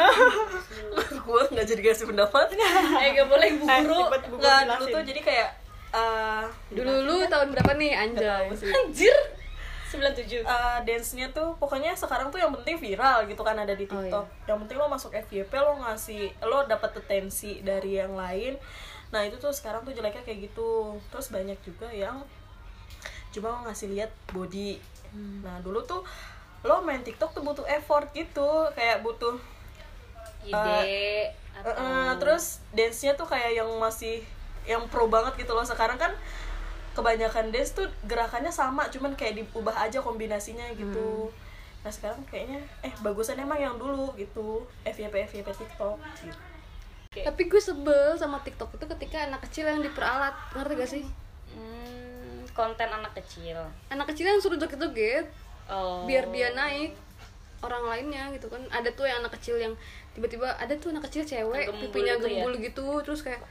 Gue 1.27 1.41
nggak 1.55 1.65
jadi 1.71 1.81
kasih 1.87 2.07
pendapat. 2.11 2.51
Eh 2.51 3.09
gak 3.15 3.27
boleh 3.31 3.47
Eh, 3.47 3.57
buru 3.87 4.11
bubur 4.11 4.37
nggak 4.43 4.61
dulu 4.75 4.85
tuh 4.91 5.03
jadi 5.07 5.21
kayak 5.23 5.49
eh 5.91 6.43
dulu 6.71 6.93
lu 7.07 7.15
tahun 7.31 7.47
berapa 7.55 7.71
nih 7.79 7.91
anjay? 7.95 8.45
Anjir 8.51 9.15
97 9.91 10.47
eh, 10.47 10.79
dance-nya 10.87 11.27
tuh 11.35 11.53
pokoknya 11.59 11.91
sekarang 11.93 12.31
tuh 12.31 12.39
yang 12.39 12.55
penting 12.55 12.79
viral 12.79 13.27
gitu 13.27 13.43
kan 13.43 13.59
ada 13.59 13.75
di 13.75 13.83
Oh, 13.91 13.99
TikTok. 13.99 14.25
Yang 14.47 14.57
penting 14.65 14.77
lo 14.79 14.87
masuk 14.87 15.11
FYP 15.11 15.51
lo 15.59 15.75
ngasih 15.83 16.31
lo 16.47 16.63
dapat 16.63 16.95
atensi 16.95 17.59
dari 17.59 17.99
yang 17.99 18.15
lain. 18.15 18.55
Nah, 19.11 19.27
itu 19.27 19.35
tuh 19.35 19.51
sekarang 19.51 19.83
tuh 19.83 19.91
jeleknya 19.91 20.23
kayak 20.23 20.47
gitu. 20.47 20.95
Terus 21.11 21.27
banyak 21.27 21.59
juga 21.67 21.91
yang 21.91 22.23
cuma 23.35 23.63
ngasih 23.67 23.91
lihat 23.91 24.11
body. 24.31 24.79
Nah, 25.43 25.59
dulu 25.59 25.83
tuh 25.83 26.07
lo 26.63 26.79
main 26.85 27.03
TikTok 27.03 27.35
tuh 27.35 27.43
butuh 27.43 27.67
effort 27.67 28.07
gitu, 28.15 28.69
kayak 28.71 29.03
butuh 29.03 29.35
ide 30.47 31.35
Eh, 31.61 31.67
eh, 31.67 32.11
terus 32.17 32.63
dance-nya 32.71 33.13
tuh 33.19 33.27
kayak 33.27 33.59
yang 33.59 33.67
masih 33.77 34.23
yang 34.63 34.87
pro 34.87 35.11
banget 35.11 35.35
gitu 35.35 35.51
loh. 35.51 35.67
Sekarang 35.67 35.99
kan 35.99 36.15
kebanyakan 36.91 37.49
dance 37.49 37.71
tuh 37.71 37.87
gerakannya 38.05 38.51
sama, 38.51 38.87
cuman 38.87 39.15
kayak 39.15 39.39
diubah 39.39 39.75
aja 39.75 39.99
kombinasinya 39.99 40.67
gitu. 40.75 41.31
Nah 41.81 41.89
sekarang 41.89 42.21
kayaknya 42.29 42.61
eh 42.83 42.93
bagusan 42.99 43.39
emang 43.39 43.57
yang 43.57 43.75
dulu 43.75 44.13
gitu 44.13 44.61
FYP 44.83 45.25
FYP 45.25 45.49
TikTok 45.49 45.97
gitu. 46.21 46.37
tapi 47.11 47.51
gue 47.51 47.59
sebel 47.59 48.15
sama 48.15 48.39
TikTok 48.39 48.71
itu 48.77 48.85
ketika 48.87 49.27
anak 49.27 49.43
kecil 49.43 49.67
yang 49.67 49.83
diperalat 49.83 50.31
ngerti 50.55 50.73
gak 50.77 50.89
sih 50.89 51.03
Hmm, 51.51 52.47
konten 52.55 52.87
anak 52.87 53.11
kecil 53.19 53.59
anak 53.91 54.07
kecil 54.15 54.31
yang 54.31 54.39
suruh 54.39 54.55
joget-joget 54.55 55.27
oh 55.67 56.07
biar 56.07 56.31
dia 56.31 56.55
naik 56.55 56.95
orang 57.59 57.83
lainnya 57.83 58.31
gitu 58.31 58.47
kan 58.47 58.63
ada 58.71 58.87
tuh 58.95 59.03
yang 59.03 59.19
anak 59.19 59.35
kecil 59.35 59.59
yang 59.59 59.75
tiba-tiba 60.15 60.55
ada 60.55 60.71
tuh 60.79 60.95
anak 60.95 61.03
kecil 61.11 61.27
cewek 61.27 61.67
gembul 61.67 61.91
pipinya 61.91 62.15
itu 62.15 62.23
ya? 62.23 62.23
gembul 62.31 62.53
gitu 62.63 62.87
terus 63.03 63.27
kayak 63.27 63.43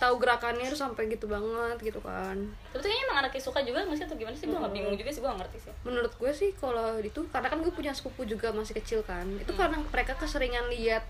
tahu 0.00 0.16
gerakannya 0.16 0.64
terus 0.64 0.80
sampai 0.80 1.12
gitu 1.12 1.28
banget 1.28 1.76
gitu 1.84 2.00
kan. 2.00 2.36
Tapi 2.72 2.80
kayaknya 2.80 3.04
emang 3.04 3.18
anaknya 3.20 3.42
suka 3.44 3.60
juga 3.60 3.84
nggak 3.84 3.98
sih 4.00 4.04
atau 4.08 4.16
gimana 4.16 4.32
sih? 4.32 4.48
Gue 4.48 4.56
nggak 4.56 4.72
bingung 4.72 4.96
juga 4.96 5.10
sih 5.12 5.20
gue 5.20 5.28
nggak 5.28 5.40
ngerti 5.44 5.58
sih. 5.68 5.72
Menurut 5.84 6.12
gue 6.16 6.30
sih 6.32 6.50
kalau 6.56 6.96
itu 6.98 7.20
karena 7.28 7.48
kan 7.52 7.58
gue 7.60 7.72
punya 7.76 7.92
sepupu 7.92 8.24
juga 8.24 8.48
masih 8.56 8.74
kecil 8.80 9.04
kan 9.04 9.28
itu 9.36 9.52
karena 9.52 9.76
mereka 9.92 10.16
keseringan 10.16 10.72
lihat 10.72 11.04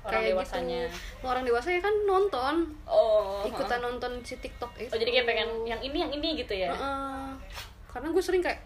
Orang 0.00 0.22
kayak 0.24 0.32
dewasanya. 0.32 0.82
gitu 0.88 1.26
orang 1.26 1.42
dewasa 1.44 1.68
ya 1.74 1.80
kan 1.82 1.94
nonton. 2.06 2.54
Oh. 2.86 3.42
Ikutan 3.44 3.82
nonton 3.82 4.12
si 4.22 4.38
TikTok 4.38 4.72
itu. 4.78 4.94
Oh 4.94 4.98
jadi 5.02 5.10
kayak 5.20 5.26
pengen 5.26 5.48
yang 5.66 5.80
ini 5.82 5.98
yang 6.06 6.12
ini 6.14 6.28
gitu 6.38 6.54
ya? 6.54 6.70
Heeh. 6.70 7.28
karena 7.90 8.06
gue 8.14 8.22
sering 8.22 8.38
kayak 8.38 8.62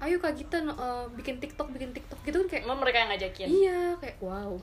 ayo 0.00 0.16
kak 0.16 0.32
Gita 0.32 0.56
eh, 0.56 1.04
bikin 1.12 1.36
TikTok 1.36 1.68
bikin 1.76 1.92
TikTok 1.92 2.16
gitu 2.24 2.40
kan 2.40 2.48
kayak 2.48 2.62
emang 2.64 2.80
mereka 2.80 3.04
yang 3.04 3.10
ngajakin? 3.12 3.46
Iya 3.52 3.80
kayak 4.00 4.16
wow. 4.24 4.56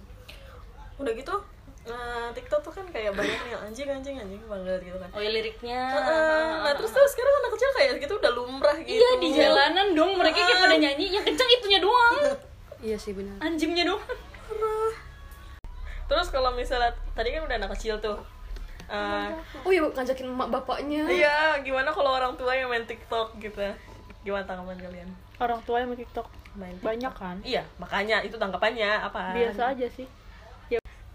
Udah 0.97 1.13
gitu 1.13 1.37
nah, 1.81 2.27
TikTok 2.29 2.59
tuh 2.59 2.71
kan 2.71 2.85
kayak 2.85 3.13
banyak 3.13 3.39
yang 3.45 3.61
anjing 3.61 3.87
anjing 3.87 4.15
anjing 4.15 4.41
banget 4.43 4.79
gitu 4.81 4.97
kan. 4.97 5.09
oh 5.09 5.19
ya 5.19 5.29
liriknya 5.29 5.81
Heeh. 5.89 6.45
Nah 6.61 6.73
terus 6.73 6.91
tuh 6.91 7.05
sekarang 7.05 7.33
anak 7.39 7.51
kecil 7.53 7.69
kayak 7.73 7.91
gitu 7.97 8.13
udah 8.15 8.31
lumrah 8.31 8.77
gitu. 8.77 8.95
iya 8.95 9.09
di 9.15 9.29
jalanan 9.31 9.87
dong 9.93 10.11
mereka 10.15 10.39
kayak 10.39 10.59
pada 10.59 10.75
nyanyi 10.75 11.05
yang 11.09 11.23
kencang 11.23 11.49
itunya 11.51 11.79
doang 11.79 12.15
iya 12.87 12.95
sih 12.95 13.11
benar 13.11 13.35
anjingnya 13.39 13.85
doang 13.85 14.03
Terus 16.05 16.27
kalau 16.27 16.49
misalnya 16.51 16.89
tadi 17.13 17.29
kan 17.29 17.45
udah 17.45 17.55
anak 17.55 17.71
kecil 17.77 18.01
tuh. 18.01 18.17
Eh, 18.89 19.29
oh 19.61 19.69
iya 19.69 19.85
ngajakin 19.85 20.25
emak 20.25 20.49
bapaknya 20.49 21.05
Iya, 21.05 21.61
gimana 21.61 21.93
kalau 21.93 22.17
orang 22.17 22.33
tua 22.33 22.57
yang 22.57 22.65
main 22.65 22.81
TikTok 22.81 23.37
gitu? 23.37 23.61
Gimana 24.25 24.41
tanggapan 24.43 24.81
kalian? 24.81 25.09
orang 25.37 25.61
tua 25.61 25.79
yang 25.79 25.93
main 25.93 26.01
TikTok 26.01 26.25
Main 26.57 26.73
banyak 26.81 27.13
kan 27.13 27.37
Iya, 27.45 27.61
makanya 27.77 28.19
itu 28.19 28.35
tanggapannya 28.35 28.89
apa? 28.99 29.31
biasa 29.31 29.71
aja 29.71 29.85
sih 29.87 30.09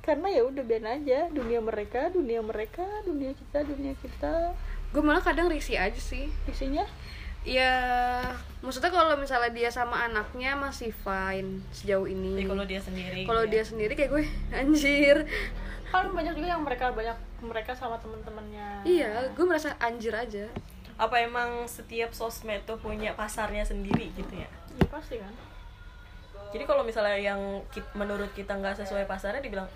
karena 0.04 0.28
ya 0.28 0.44
udah 0.44 0.60
biarin 0.60 1.00
aja 1.00 1.32
dunia 1.32 1.64
mereka 1.64 2.12
dunia 2.12 2.44
mereka 2.44 2.84
dunia 3.08 3.32
kita 3.32 3.64
dunia 3.64 3.96
kita. 3.96 4.52
Gue 4.92 5.00
malah 5.00 5.24
kadang 5.24 5.48
risih 5.48 5.80
aja 5.80 5.96
sih. 5.96 6.28
Isinya 6.44 6.84
ya 7.44 7.72
maksudnya 8.64 8.88
kalau 8.88 9.16
misalnya 9.20 9.52
dia 9.52 9.68
sama 9.68 10.04
anaknya 10.04 10.56
masih 10.60 10.92
fine 10.92 11.64
sejauh 11.72 12.04
ini. 12.04 12.44
Tapi 12.44 12.52
kalau 12.52 12.64
dia 12.68 12.80
sendiri. 12.84 13.20
kalau 13.24 13.42
gitu 13.48 13.52
dia 13.56 13.60
ya. 13.60 13.64
sendiri 13.64 13.92
kayak 13.96 14.10
gue 14.12 14.24
anjir. 14.60 15.16
Kan 15.88 16.12
banyak 16.12 16.34
juga 16.36 16.48
yang 16.52 16.62
mereka 16.62 16.92
banyak 16.92 17.16
mereka 17.40 17.72
sama 17.72 17.96
temen-temennya. 17.96 18.84
Iya 18.84 19.32
gue 19.32 19.44
merasa 19.48 19.72
anjir 19.80 20.12
aja. 20.12 20.52
Apa 21.00 21.24
emang 21.24 21.64
setiap 21.64 22.12
sosmed 22.12 22.62
tuh 22.68 22.76
punya 22.76 23.16
pasarnya 23.16 23.64
sendiri 23.64 24.12
gitu 24.14 24.36
ya? 24.36 24.46
ya 24.78 24.86
pasti 24.92 25.16
kan. 25.16 25.32
Jadi 26.54 26.70
kalau 26.70 26.86
misalnya 26.86 27.18
yang 27.18 27.40
menurut 27.98 28.30
kita 28.30 28.54
nggak 28.54 28.78
sesuai 28.78 29.10
pasarnya 29.10 29.42
dibilang, 29.42 29.66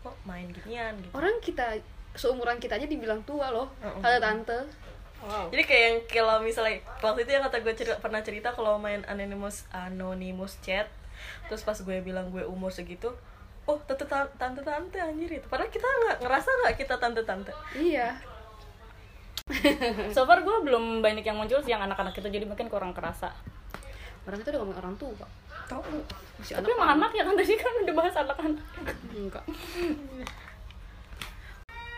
kok 0.00 0.16
main 0.24 0.48
ginian 0.50 0.96
gitu. 0.98 1.12
orang 1.12 1.36
kita 1.44 1.76
seumuran 2.16 2.58
kita 2.58 2.76
aja 2.80 2.88
dibilang 2.88 3.22
tua 3.22 3.52
loh 3.52 3.68
Heeh. 3.84 4.00
tante 4.02 4.18
tante 4.20 4.58
wow 5.20 5.46
Jadi 5.52 5.62
kayak 5.68 5.82
yang 5.84 5.96
kalau 6.08 6.36
misalnya 6.40 6.80
waktu 7.04 7.28
itu 7.28 7.30
yang 7.36 7.44
kata 7.44 7.60
gue 7.60 7.74
cerita, 7.76 7.96
pernah 8.00 8.24
cerita 8.24 8.48
kalau 8.56 8.80
main 8.80 9.04
anonymous 9.04 9.68
anonymous 9.68 10.56
chat, 10.64 10.88
terus 11.44 11.60
pas 11.60 11.76
gue 11.76 12.00
bilang 12.00 12.32
gue 12.32 12.40
umur 12.48 12.72
segitu, 12.72 13.12
oh 13.68 13.76
tante 13.84 14.08
tante 14.08 14.32
tante, 14.40 14.64
tante 14.64 14.96
anjir 14.96 15.28
itu. 15.28 15.44
Padahal 15.44 15.68
kita 15.68 15.84
nggak 15.84 16.18
ngerasa 16.24 16.48
nggak 16.64 16.74
kita 16.80 16.94
tante 16.96 17.20
tante. 17.28 17.52
iya 17.76 18.16
so 20.14 20.22
far 20.24 20.40
gue 20.46 20.56
belum 20.62 21.02
banyak 21.02 21.26
yang 21.26 21.34
muncul 21.34 21.58
sih 21.60 21.74
yang 21.74 21.82
anak-anak 21.82 22.14
itu 22.14 22.28
jadi 22.30 22.46
mungkin 22.46 22.70
kurang 22.70 22.94
kerasa 22.94 23.34
orang 24.26 24.38
itu 24.38 24.48
udah 24.54 24.60
ngomong 24.62 24.78
orang 24.78 24.94
tua 24.94 25.26
Tahu? 25.70 26.02
masih 26.40 26.56
tapi 26.56 26.72
emang 26.72 26.98
anak 26.98 27.12
ya 27.14 27.22
kan 27.22 27.36
tadi 27.36 27.54
kan 27.54 27.72
udah 27.86 27.94
bahas 27.94 28.14
anak-anak. 28.16 28.66
Enggak. 29.14 29.44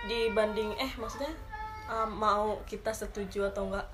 Dibanding 0.05 0.77
eh 0.77 0.93
maksudnya 1.01 1.33
uh, 1.89 2.05
mau 2.05 2.61
kita 2.69 2.93
setuju 2.93 3.49
atau 3.49 3.73
enggak 3.73 3.87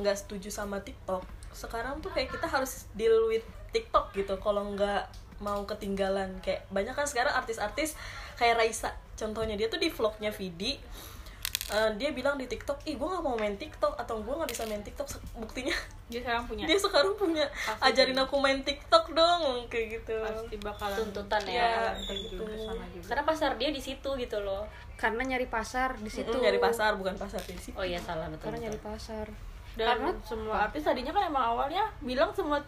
nggak 0.00 0.16
setuju 0.16 0.48
sama 0.48 0.80
TikTok 0.80 1.20
sekarang 1.50 1.98
tuh 1.98 2.08
kayak 2.14 2.30
kita 2.30 2.46
harus 2.46 2.88
deal 2.94 3.28
with 3.28 3.44
TikTok 3.74 4.14
gitu. 4.16 4.38
Kalau 4.38 4.72
nggak 4.72 5.04
mau 5.40 5.64
ketinggalan 5.66 6.40
kayak 6.44 6.68
banyak 6.68 6.92
kan 6.92 7.08
sekarang 7.08 7.32
artis-artis 7.32 7.96
kayak 8.36 8.60
Raisa 8.60 8.92
contohnya 9.16 9.56
dia 9.56 9.72
tuh 9.72 9.80
di 9.80 9.88
vlognya 9.88 10.28
Vidi 10.28 10.76
uh, 11.70 11.90
dia 11.94 12.10
bilang 12.10 12.34
di 12.34 12.44
TikTok, 12.44 12.82
ih 12.82 12.94
gue 12.94 13.02
nggak 13.04 13.20
mau 13.20 13.34
main 13.34 13.54
TikTok 13.54 13.94
atau 13.94 14.18
gue 14.18 14.30
nggak 14.32 14.46
bisa 14.48 14.62
main 14.64 14.80
TikTok. 14.80 15.06
Buktinya 15.34 15.74
dia 16.06 16.20
sekarang 16.20 16.44
punya 16.44 16.64
dia 16.66 16.74
sekarang 16.76 17.14
punya 17.14 17.46
Pasti 17.48 17.82
ajarin 17.86 18.18
aku 18.18 18.34
main 18.36 18.60
TikTok 18.60 19.04
dong 19.10 19.42
kayak 19.66 19.86
gitu. 19.96 20.18
pasti 20.20 20.56
bakalan 20.58 20.98
tuntutan 21.06 21.42
Ya, 21.44 21.94
ya 21.94 22.02
gitu. 22.02 22.42
sana 22.58 22.82
juga 22.90 23.06
karena 23.06 23.22
pasar 23.24 23.50
dia 23.54 23.70
di 23.70 23.78
situ 23.78 24.10
gitu 24.16 24.38
loh 24.40 24.66
karena 24.98 25.22
nyari 25.24 25.46
pasar 25.46 25.94
di 25.96 26.10
situ 26.10 26.28
Mm, 26.28 26.42
nyari 26.42 26.58
pasar 26.58 26.98
bukan 26.98 27.14
pasar 27.14 27.38
di 27.40 27.54
situ. 27.56 27.72
oh 27.72 27.86
iya 27.86 27.96
salah 27.96 28.26
betul, 28.26 28.50
karena 28.50 28.58
betul. 28.58 28.66
nyari 28.66 28.78
pasar 28.82 29.26
dan 29.72 29.86
Karena- 29.88 30.18
semua 30.20 30.56
artis 30.60 30.82
tadinya 30.82 31.12
kan 31.12 31.22
emang 31.24 31.44
awalnya 31.46 31.84
bilang 32.00 32.34
semua 32.34 32.58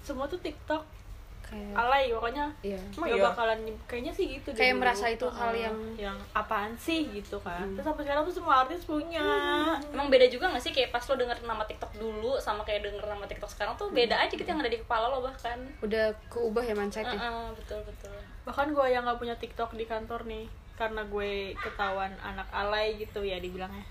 semua 0.00 0.24
tuh 0.24 0.40
TikTok 0.40 0.80
kayak 1.46 1.72
alay 1.72 2.10
pokoknya. 2.10 2.46
Iya. 2.60 2.80
Emang 2.92 3.06
Gak 3.06 3.14
iya? 3.14 3.24
bakalan 3.24 3.58
kayaknya 3.86 4.12
sih 4.12 4.24
gitu 4.28 4.48
Kayak 4.50 4.72
dulu. 4.72 4.82
merasa 4.82 5.06
itu 5.06 5.26
hal 5.28 5.52
yang- 5.52 5.94
yang 5.96 6.16
apaan 6.32 6.74
sih 6.76 7.06
gitu 7.08 7.38
kan. 7.38 7.64
Terus 7.72 7.84
sampai 7.84 8.02
sekarang 8.02 8.22
tuh 8.22 8.34
semua 8.34 8.54
artis 8.60 8.82
punya. 8.82 9.22
Emang 9.88 10.06
beda 10.06 10.26
juga 10.26 10.48
gak 10.48 10.60
sih 10.60 10.70
kayak 10.70 10.90
pas 10.90 11.02
lo 11.02 11.14
denger 11.14 11.38
nama 11.42 11.62
TikTok 11.62 11.92
dulu 11.94 12.36
sama 12.36 12.60
kayak 12.60 12.82
denger 12.82 13.04
nama 13.04 13.24
TikTok 13.24 13.48
sekarang 13.48 13.74
tuh 13.74 13.88
beda 13.88 14.16
aja 14.16 14.28
gitu 14.28 14.44
yang 14.44 14.58
ada 14.58 14.68
di 14.68 14.78
kepala 14.78 15.06
lo 15.08 15.20
bahkan. 15.20 15.58
udah 15.80 16.10
keubah 16.26 16.60
ya 16.60 16.72
mindsetnya. 16.72 17.14
Heeh, 17.14 17.48
betul 17.52 17.80
betul. 17.82 18.16
bahkan 18.42 18.70
gue 18.70 18.86
yang 18.86 19.02
nggak 19.02 19.16
punya 19.16 19.34
TikTok 19.34 19.72
di 19.72 19.82
kantor 19.82 20.22
nih 20.24 20.46
karena 20.76 21.02
gue 21.08 21.56
ketahuan 21.56 22.12
anak 22.20 22.44
alay 22.52 23.00
gitu 23.00 23.24
ya 23.24 23.40
dibilangnya 23.40 23.84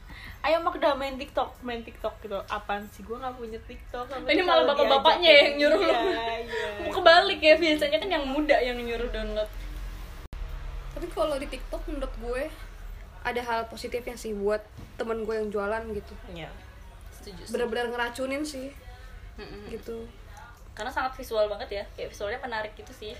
ayo 0.45 0.61
mak 0.61 0.77
udah 0.77 0.93
main 0.93 1.17
TikTok 1.17 1.57
main 1.65 1.81
TikTok 1.81 2.21
gitu. 2.21 2.37
Apaan 2.45 2.85
sih? 2.93 3.01
Gue 3.01 3.17
nggak 3.17 3.33
punya 3.33 3.57
TikTok 3.65 4.05
Ini 4.29 4.45
malah 4.45 4.69
bapak-bapaknya 4.69 5.29
diajakin, 5.33 5.45
yang 5.49 5.57
nyuruh 5.57 5.79
iya, 5.81 5.99
iya. 6.45 6.67
Mau 6.85 6.91
kebalik 6.93 7.39
ya 7.41 7.55
biasanya 7.57 7.97
kan 7.97 8.09
yang 8.13 8.25
muda 8.29 8.57
yang 8.61 8.77
nyuruh 8.77 9.09
download. 9.09 9.49
tapi 10.95 11.11
kalau 11.11 11.35
di 11.35 11.43
TikTok 11.51 11.83
menurut 11.91 12.13
gue 12.23 12.43
ada 13.25 13.41
hal 13.43 13.67
positifnya 13.67 14.15
sih 14.15 14.31
buat 14.31 14.63
temen 14.95 15.27
gue 15.27 15.35
yang 15.35 15.51
jualan 15.51 15.83
gitu. 15.91 16.13
Iya. 16.31 16.47
Benar-benar 17.51 17.91
ngeracunin 17.91 18.47
sih. 18.47 18.71
Mm-mm. 19.35 19.67
gitu. 19.75 20.07
Karena 20.71 20.87
sangat 20.87 21.19
visual 21.19 21.51
banget 21.51 21.67
ya, 21.67 21.83
kayak 21.99 22.15
visualnya 22.15 22.39
menarik 22.39 22.71
gitu 22.79 22.95
sih. 22.95 23.11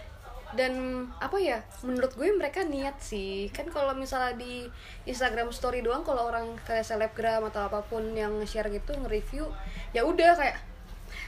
Dan 0.55 1.05
apa 1.19 1.35
ya 1.38 1.59
menurut 1.83 2.15
gue 2.15 2.31
mereka 2.31 2.63
niat 2.63 2.97
sih. 3.03 3.51
Kan 3.51 3.67
kalau 3.67 3.91
misalnya 3.91 4.39
di 4.39 4.65
Instagram 5.03 5.51
story 5.51 5.83
doang 5.83 6.01
kalau 6.07 6.31
orang 6.31 6.55
kayak 6.63 6.88
selebgram 6.88 7.43
atau 7.51 7.67
apa 7.67 7.83
pun 7.85 8.15
yang 8.15 8.39
share 8.47 8.71
gitu 8.71 8.95
nge-review 8.95 9.51
ya 9.91 10.07
udah 10.07 10.33
kayak 10.39 10.57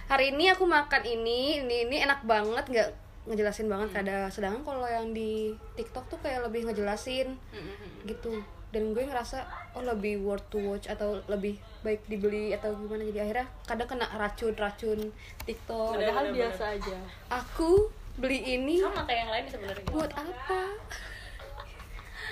hari 0.07 0.31
ini 0.31 0.51
aku 0.51 0.63
makan 0.63 1.03
ini 1.03 1.61
ini 1.61 1.85
ini 1.91 1.97
enak 2.01 2.23
banget. 2.23 2.65
Nggak 2.71 2.89
ngejelasin 3.27 3.67
banget 3.67 3.91
kada 3.91 4.31
sedangkan 4.31 4.63
kalau 4.63 4.87
yang 4.87 5.11
di 5.11 5.51
TikTok 5.75 6.07
tuh 6.07 6.19
kayak 6.23 6.47
lebih 6.47 6.63
ngejelasin 6.71 7.35
Mm-mm. 7.35 8.07
gitu. 8.07 8.39
Dan 8.67 8.91
gue 8.91 9.03
ngerasa 9.03 9.47
oh 9.79 9.83
lebih 9.83 10.23
worth 10.27 10.43
to 10.51 10.59
watch 10.59 10.91
atau 10.91 11.23
lebih 11.31 11.55
baik 11.87 12.03
dibeli 12.07 12.51
atau 12.51 12.75
gimana. 12.75 13.03
Jadi 13.07 13.19
akhirnya 13.19 13.47
kadang 13.63 13.87
kena 13.87 14.07
racun 14.15 14.55
racun 14.55 14.99
TikTok 15.47 15.95
padahal 15.95 16.35
biasa 16.35 16.63
aja. 16.75 16.97
Aku 17.31 17.87
beli 18.17 18.39
ini 18.51 18.77
Sama 18.77 19.01
kayak 19.03 19.19
yang 19.19 19.31
lain 19.31 19.45
sebenarnya. 19.47 19.85
buat 19.87 20.11
apa 20.11 20.61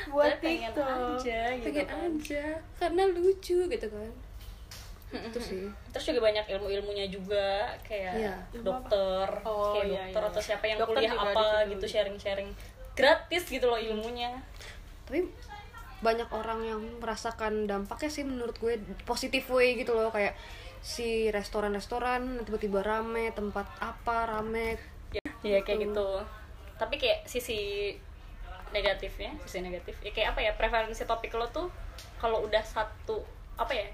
buat 0.08 0.38
pengen 0.38 0.70
TikTok 0.70 0.86
aja 0.86 1.42
gitu 1.52 1.66
pengen 1.66 1.88
kan. 1.88 1.98
aja 2.12 2.46
karena 2.76 3.04
lucu 3.08 3.58
gitu 3.66 3.88
kan 3.88 4.12
itu 5.08 5.40
sih 5.40 5.64
Terus 5.90 6.06
juga 6.08 6.22
banyak 6.24 6.46
ilmu-ilmunya 6.46 7.08
juga 7.08 7.72
kayak 7.82 8.14
Iya. 8.16 8.36
dokter, 8.60 9.28
Oh, 9.42 9.72
kayak 9.72 9.86
iya, 9.86 10.02
dokter 10.04 10.20
iya, 10.20 10.28
atau 10.28 10.42
iya. 10.42 10.46
siapa 10.46 10.66
yang 10.66 10.78
Dokter 10.78 10.98
kuliah 11.00 11.14
apa 11.16 11.46
gitu 11.68 11.86
sharing-sharing 11.88 12.50
gratis 12.92 13.44
gitu 13.46 13.66
loh 13.66 13.78
ilmunya. 13.78 14.32
tapi 15.06 15.24
banyak 15.98 16.28
orang 16.28 16.60
yang 16.62 16.82
merasakan 16.98 17.66
dampaknya 17.66 18.10
sih 18.10 18.24
menurut 18.24 18.58
gue 18.58 18.76
positif 19.06 19.48
way 19.48 19.74
gitu 19.76 19.94
loh 19.94 20.10
kayak 20.10 20.36
si 20.80 21.30
restoran-restoran 21.30 22.44
tiba-tiba 22.44 22.80
rame 22.80 23.32
tempat 23.32 23.66
apa 23.80 24.28
rame 24.28 24.76
Iya 25.46 25.60
kayak 25.62 25.92
gitu. 25.92 26.10
Tapi 26.76 26.96
kayak 26.98 27.30
sisi 27.30 27.94
negatifnya, 28.74 29.32
sisi 29.46 29.62
negatif. 29.62 29.96
Ya 30.02 30.12
kayak 30.12 30.36
apa 30.36 30.40
ya? 30.42 30.52
Preferensi 30.58 31.06
topik 31.06 31.32
lo 31.38 31.48
tuh 31.54 31.70
kalau 32.18 32.44
udah 32.44 32.64
satu 32.66 33.22
apa 33.56 33.72
ya? 33.72 33.88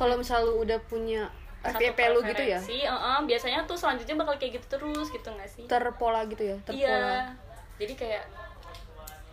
kalau 0.00 0.16
misal 0.16 0.48
lu 0.48 0.64
udah 0.64 0.80
punya 0.88 1.28
FYP 1.64 1.98
lu 2.12 2.20
gitu 2.24 2.44
ya 2.44 2.60
preferensi, 2.60 2.84
eh-eh, 2.84 3.20
biasanya 3.24 3.64
tuh 3.64 3.76
selanjutnya 3.76 4.16
bakal 4.20 4.36
kayak 4.36 4.60
gitu 4.60 4.80
terus 4.80 5.08
gitu 5.08 5.28
nggak 5.32 5.48
sih? 5.48 5.64
terpola 5.64 6.24
gitu 6.28 6.40
ya 6.40 6.56
terpola 6.64 6.80
Iya. 6.80 7.00
Jadi 7.80 7.94
kayak 7.96 8.24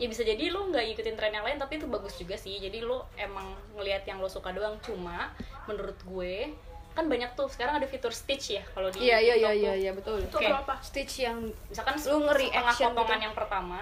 ya 0.02 0.08
bisa 0.10 0.26
jadi 0.26 0.50
lo 0.50 0.72
nggak 0.72 0.96
ikutin 0.98 1.14
tren 1.14 1.36
yang 1.36 1.46
lain 1.46 1.60
tapi 1.62 1.78
itu 1.78 1.86
bagus 1.92 2.18
juga 2.18 2.34
sih. 2.40 2.58
Jadi 2.58 2.82
lo 2.82 3.06
emang 3.20 3.54
ngelihat 3.78 4.08
yang 4.08 4.24
lo 4.24 4.32
suka 4.32 4.50
doang. 4.56 4.80
Cuma 4.82 5.30
menurut 5.68 6.00
gue 6.08 6.56
kan 6.92 7.06
banyak 7.06 7.32
tuh 7.32 7.48
sekarang 7.48 7.76
ada 7.76 7.86
fitur 7.86 8.12
stitch 8.12 8.46
ya 8.52 8.64
kalau 8.70 8.88
di 8.88 9.00
iya 9.02 9.18
iya 9.18 9.34
iya 9.34 9.52
iya 9.54 9.72
tuh. 9.72 9.78
iya 9.78 9.92
betul 9.92 10.16
Itu 10.20 10.36
Oke. 10.36 10.48
apa 10.48 10.76
stitch 10.80 11.22
yang 11.22 11.38
misalkan 11.66 11.96
Lu 12.02 12.18
nge-reaction 12.22 12.68
setengah 12.70 12.92
potongan 12.94 13.16
gitu. 13.16 13.26
yang 13.26 13.34
pertama 13.34 13.80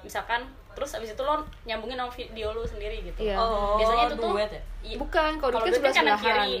misalkan 0.00 0.40
terus 0.72 0.90
abis 0.92 1.10
itu 1.10 1.22
lo 1.22 1.34
nyambungin 1.64 1.96
sama 1.96 2.12
video 2.12 2.46
lo 2.50 2.62
sendiri 2.62 3.02
gitu 3.02 3.18
Iya. 3.18 3.34
Oh, 3.34 3.74
biasanya 3.76 4.04
itu 4.06 4.16
tuh 4.16 4.30
duet 4.30 4.50
ya? 4.50 4.62
bukan 4.96 5.30
kalau 5.34 5.50
Kalau 5.50 5.60
kan 5.60 5.66
duet 5.66 5.76
sebelah 5.76 5.92
kan 5.92 6.04
kanan 6.04 6.18
kiri. 6.20 6.58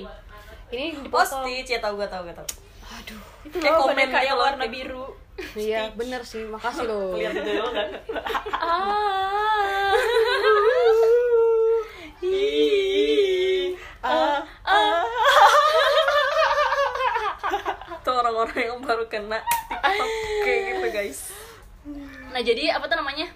ini 0.68 0.86
Oh, 0.90 1.02
dipotong 1.04 1.42
Stitch 1.44 1.70
ya 1.70 1.78
tahu 1.78 1.94
gue 1.94 2.08
tahu 2.08 2.22
gue 2.24 2.34
tahu. 2.34 2.48
itu 2.96 3.14
Kayak 3.56 3.76
komen 3.76 3.94
gitu 4.08 4.18
loh, 4.32 4.38
warna 4.40 4.58
kayak- 4.58 4.72
biru 4.72 5.06
iya 5.54 5.92
bener 5.92 6.22
sih 6.22 6.42
makasih 6.44 6.82
loh 6.82 7.12
Kelihatan 7.12 7.44
dulu 7.44 7.68
kan. 7.70 7.88
ah 8.66 9.92
ah 14.02 14.38
ah 14.64 15.04
Tuh 17.98 18.05
orang-orang 18.16 18.58
yang 18.72 18.78
baru 18.80 19.04
kena 19.06 19.38
TikTok 19.68 20.10
kayak 20.44 20.60
gitu 20.72 20.88
guys. 20.90 21.20
nah 22.34 22.40
jadi 22.42 22.74
apa 22.74 22.90
tuh 22.90 22.98
namanya? 22.98 23.30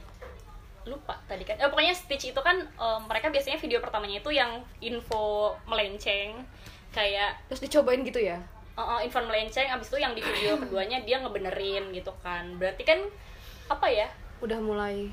Lupa 0.89 1.21
tadi 1.29 1.45
kan. 1.45 1.61
Eh, 1.61 1.69
pokoknya 1.69 1.95
Stitch 1.95 2.33
itu 2.33 2.41
kan 2.41 2.57
em, 2.67 3.01
mereka 3.07 3.29
biasanya 3.31 3.61
video 3.61 3.79
pertamanya 3.79 4.19
itu 4.19 4.31
yang 4.33 4.65
info 4.81 5.55
melenceng 5.69 6.43
kayak 6.91 7.39
terus 7.47 7.63
dicobain 7.63 8.03
gitu 8.03 8.19
ya? 8.19 8.43
Uh, 8.75 8.97
uh, 8.97 8.99
info 9.05 9.21
melenceng 9.23 9.69
abis 9.71 9.93
itu 9.93 9.99
yang 10.01 10.17
di 10.17 10.25
video 10.25 10.57
keduanya 10.57 11.05
dia 11.05 11.21
ngebenerin 11.23 11.95
gitu 11.95 12.11
kan. 12.25 12.59
Berarti 12.59 12.83
kan 12.83 12.99
apa 13.71 13.87
ya? 13.87 14.09
Udah 14.43 14.59
mulai. 14.59 15.13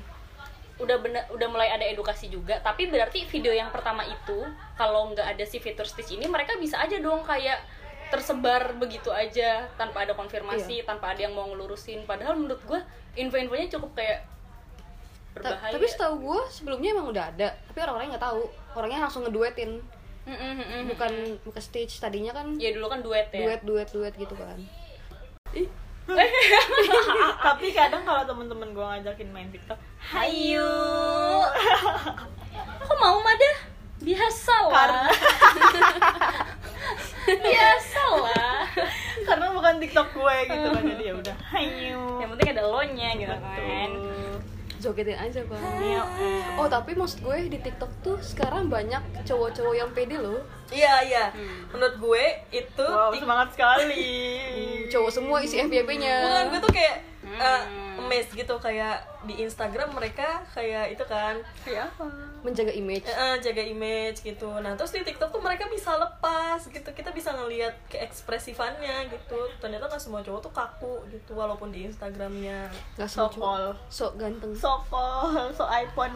Udah 0.78 0.98
bener 0.98 1.26
udah 1.30 1.48
mulai 1.52 1.68
ada 1.70 1.84
edukasi 1.86 2.26
juga. 2.32 2.58
Tapi 2.64 2.90
berarti 2.90 3.28
video 3.28 3.54
yang 3.54 3.70
pertama 3.70 4.02
itu 4.02 4.46
kalau 4.74 5.14
nggak 5.14 5.36
ada 5.36 5.44
si 5.46 5.62
fitur 5.62 5.86
stitch 5.86 6.16
ini 6.16 6.26
mereka 6.26 6.58
bisa 6.58 6.80
aja 6.80 6.98
dong 6.98 7.22
kayak 7.22 7.60
tersebar 8.08 8.72
begitu 8.74 9.08
aja 9.08 9.68
tanpa 9.74 10.02
ada 10.02 10.12
konfirmasi 10.12 10.82
tanpa 10.82 11.12
ada 11.12 11.20
yang 11.22 11.32
mau 11.32 11.46
ngelurusin. 11.46 12.02
Padahal 12.02 12.34
menurut 12.34 12.60
gue 12.62 12.80
info-infonya 13.14 13.68
cukup 13.68 13.92
kayak 13.94 14.24
Ta- 15.34 15.54
berbahaya. 15.54 15.72
tapi 15.72 15.86
setahu 15.86 16.14
gue 16.18 16.40
sebelumnya 16.48 16.92
emang 16.92 17.08
udah 17.08 17.24
ada. 17.28 17.48
Tapi 17.64 17.78
orang-orangnya 17.78 18.10
nggak 18.14 18.26
tahu. 18.26 18.42
Orangnya 18.74 18.98
langsung 19.00 19.22
ngeduetin. 19.22 19.80
Mm, 20.24 20.36
mm, 20.60 20.82
bukan 20.88 21.12
bukan 21.42 21.62
stitch. 21.62 21.98
Tadinya 21.98 22.32
kan 22.32 22.56
ya 22.56 22.72
dulu 22.72 22.86
kan 22.86 23.00
duet 23.00 23.28
ya. 23.30 23.44
duet 23.44 23.60
duet 23.62 23.88
duet 23.88 24.14
gitu 24.14 24.34
kan. 24.34 24.58
Tapi 27.44 27.66
kadang 27.72 28.00
kalau 28.02 28.24
temen-temen 28.24 28.72
gue 28.72 28.80
ngajakin 28.82 29.28
main 29.28 29.48
TikTok 29.48 29.76
hayu. 30.00 30.72
Aku 32.80 32.94
mau 32.96 33.20
mada? 33.20 33.50
Biasa 33.98 34.54
lah 34.64 34.72
Karena- 34.72 35.10
biasa 37.36 38.02
lah 38.24 38.64
karena 39.28 39.46
bukan 39.52 39.74
TikTok 39.82 40.08
gue 40.16 40.36
gitu 40.48 40.66
kan 40.72 40.82
jadi 40.82 41.04
ya 41.04 41.14
udah 41.20 41.36
hayu 41.52 42.02
yang 42.22 42.30
penting 42.32 42.48
ada 42.56 42.62
lo 42.64 42.80
nya 42.80 43.08
gitu 43.18 43.36
kan. 43.36 43.90
Jogetin 44.78 45.18
aja 45.18 45.42
bang 45.42 45.62
oh 46.54 46.70
tapi 46.70 46.94
maksud 46.94 47.18
gue 47.26 47.50
di 47.50 47.58
TikTok 47.58 47.90
tuh 47.98 48.16
sekarang 48.22 48.70
banyak 48.70 49.02
cowok-cowok 49.26 49.74
yang 49.74 49.90
pede 49.90 50.22
loh. 50.22 50.38
Iya 50.70 50.94
iya. 51.02 51.24
Menurut 51.74 51.98
gue 51.98 52.24
itu 52.54 52.86
wow 52.86 53.10
semangat 53.10 53.58
sekali. 53.58 54.06
Cowok 54.86 55.10
semua 55.10 55.42
isi 55.42 55.58
FYP-nya 55.58 56.14
bukan 56.22 56.46
gue 56.54 56.60
tuh 56.62 56.72
kayak 56.72 56.96
eh, 57.26 57.62
Amazed 57.98 58.32
gitu 58.38 58.54
kayak 58.62 59.02
di 59.26 59.42
Instagram 59.42 59.90
mereka 59.90 60.46
kayak 60.54 60.94
itu 60.94 61.04
kan 61.04 61.34
kayak 61.66 61.90
apa? 61.90 62.06
Menjaga 62.46 62.70
image. 62.70 63.02
Eh, 63.04 63.12
eh, 63.12 63.34
jaga 63.42 63.62
image 63.62 64.22
gitu. 64.22 64.48
Nah 64.62 64.78
terus 64.78 64.94
di 64.94 65.02
TikTok 65.02 65.34
tuh 65.34 65.42
mereka 65.42 65.66
bisa 65.66 65.98
lepas 65.98 66.62
gitu. 66.70 66.86
Kita 66.94 67.10
bisa 67.10 67.34
ngelihat 67.34 67.74
keekspresifannya 67.90 69.10
gitu. 69.10 69.38
Ternyata 69.58 69.90
nggak 69.90 70.02
semua 70.02 70.22
cowok 70.22 70.40
tuh 70.46 70.52
kaku 70.54 70.94
gitu 71.10 71.34
walaupun 71.34 71.74
di 71.74 71.90
Instagramnya. 71.90 72.70
Nggak 72.94 73.08
semua 73.10 73.30
Sokol. 73.34 73.64
sok 73.90 74.12
ganteng. 74.16 74.54
Sokol 74.54 75.50
so 75.52 75.66
iPhone. 75.66 76.14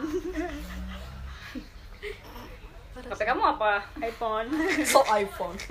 HP 2.93 3.21
kamu 3.25 3.43
apa? 3.43 3.83
iPhone. 3.99 4.47
So 4.87 5.03
iPhone. 5.11 5.57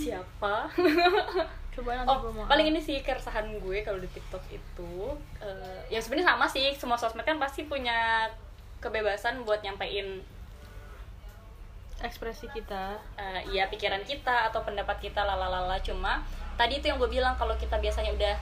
Siapa 0.00 0.70
coba 1.76 1.90
nanti 1.92 2.08
oh 2.08 2.32
mau 2.32 2.48
paling 2.48 2.72
ini 2.72 2.80
sih 2.80 3.04
keresahan 3.04 3.52
gue 3.60 3.78
kalau 3.84 4.00
di 4.00 4.08
TikTok 4.08 4.44
itu 4.48 4.92
eh, 5.44 5.80
ya 5.92 6.00
sebenarnya 6.00 6.32
sama 6.32 6.48
sih 6.48 6.72
semua 6.72 6.96
sosmed 6.96 7.28
kan 7.28 7.36
pasti 7.36 7.68
punya 7.68 8.32
kebebasan 8.80 9.44
buat 9.44 9.60
nyampein 9.60 10.24
ekspresi 12.04 12.48
kita. 12.52 13.00
Eh, 13.16 13.56
ya 13.56 13.68
pikiran 13.72 14.04
kita 14.04 14.52
atau 14.52 14.60
pendapat 14.60 15.00
kita 15.00 15.24
lalalala. 15.24 15.80
Cuma 15.80 16.20
tadi 16.60 16.80
itu 16.80 16.88
yang 16.88 17.00
gue 17.00 17.08
bilang 17.08 17.36
kalau 17.40 17.56
kita 17.56 17.80
biasanya 17.80 18.12
udah 18.12 18.36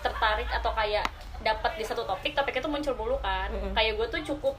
tertarik 0.00 0.48
atau 0.52 0.72
kayak 0.76 1.04
dapat 1.40 1.80
di 1.80 1.84
satu 1.84 2.04
topik 2.04 2.36
topik 2.36 2.56
itu 2.56 2.68
muncul 2.68 2.94
mulu 2.96 3.16
kan. 3.20 3.52
Kayak 3.76 4.00
gue 4.00 4.06
tuh 4.08 4.20
cukup 4.34 4.54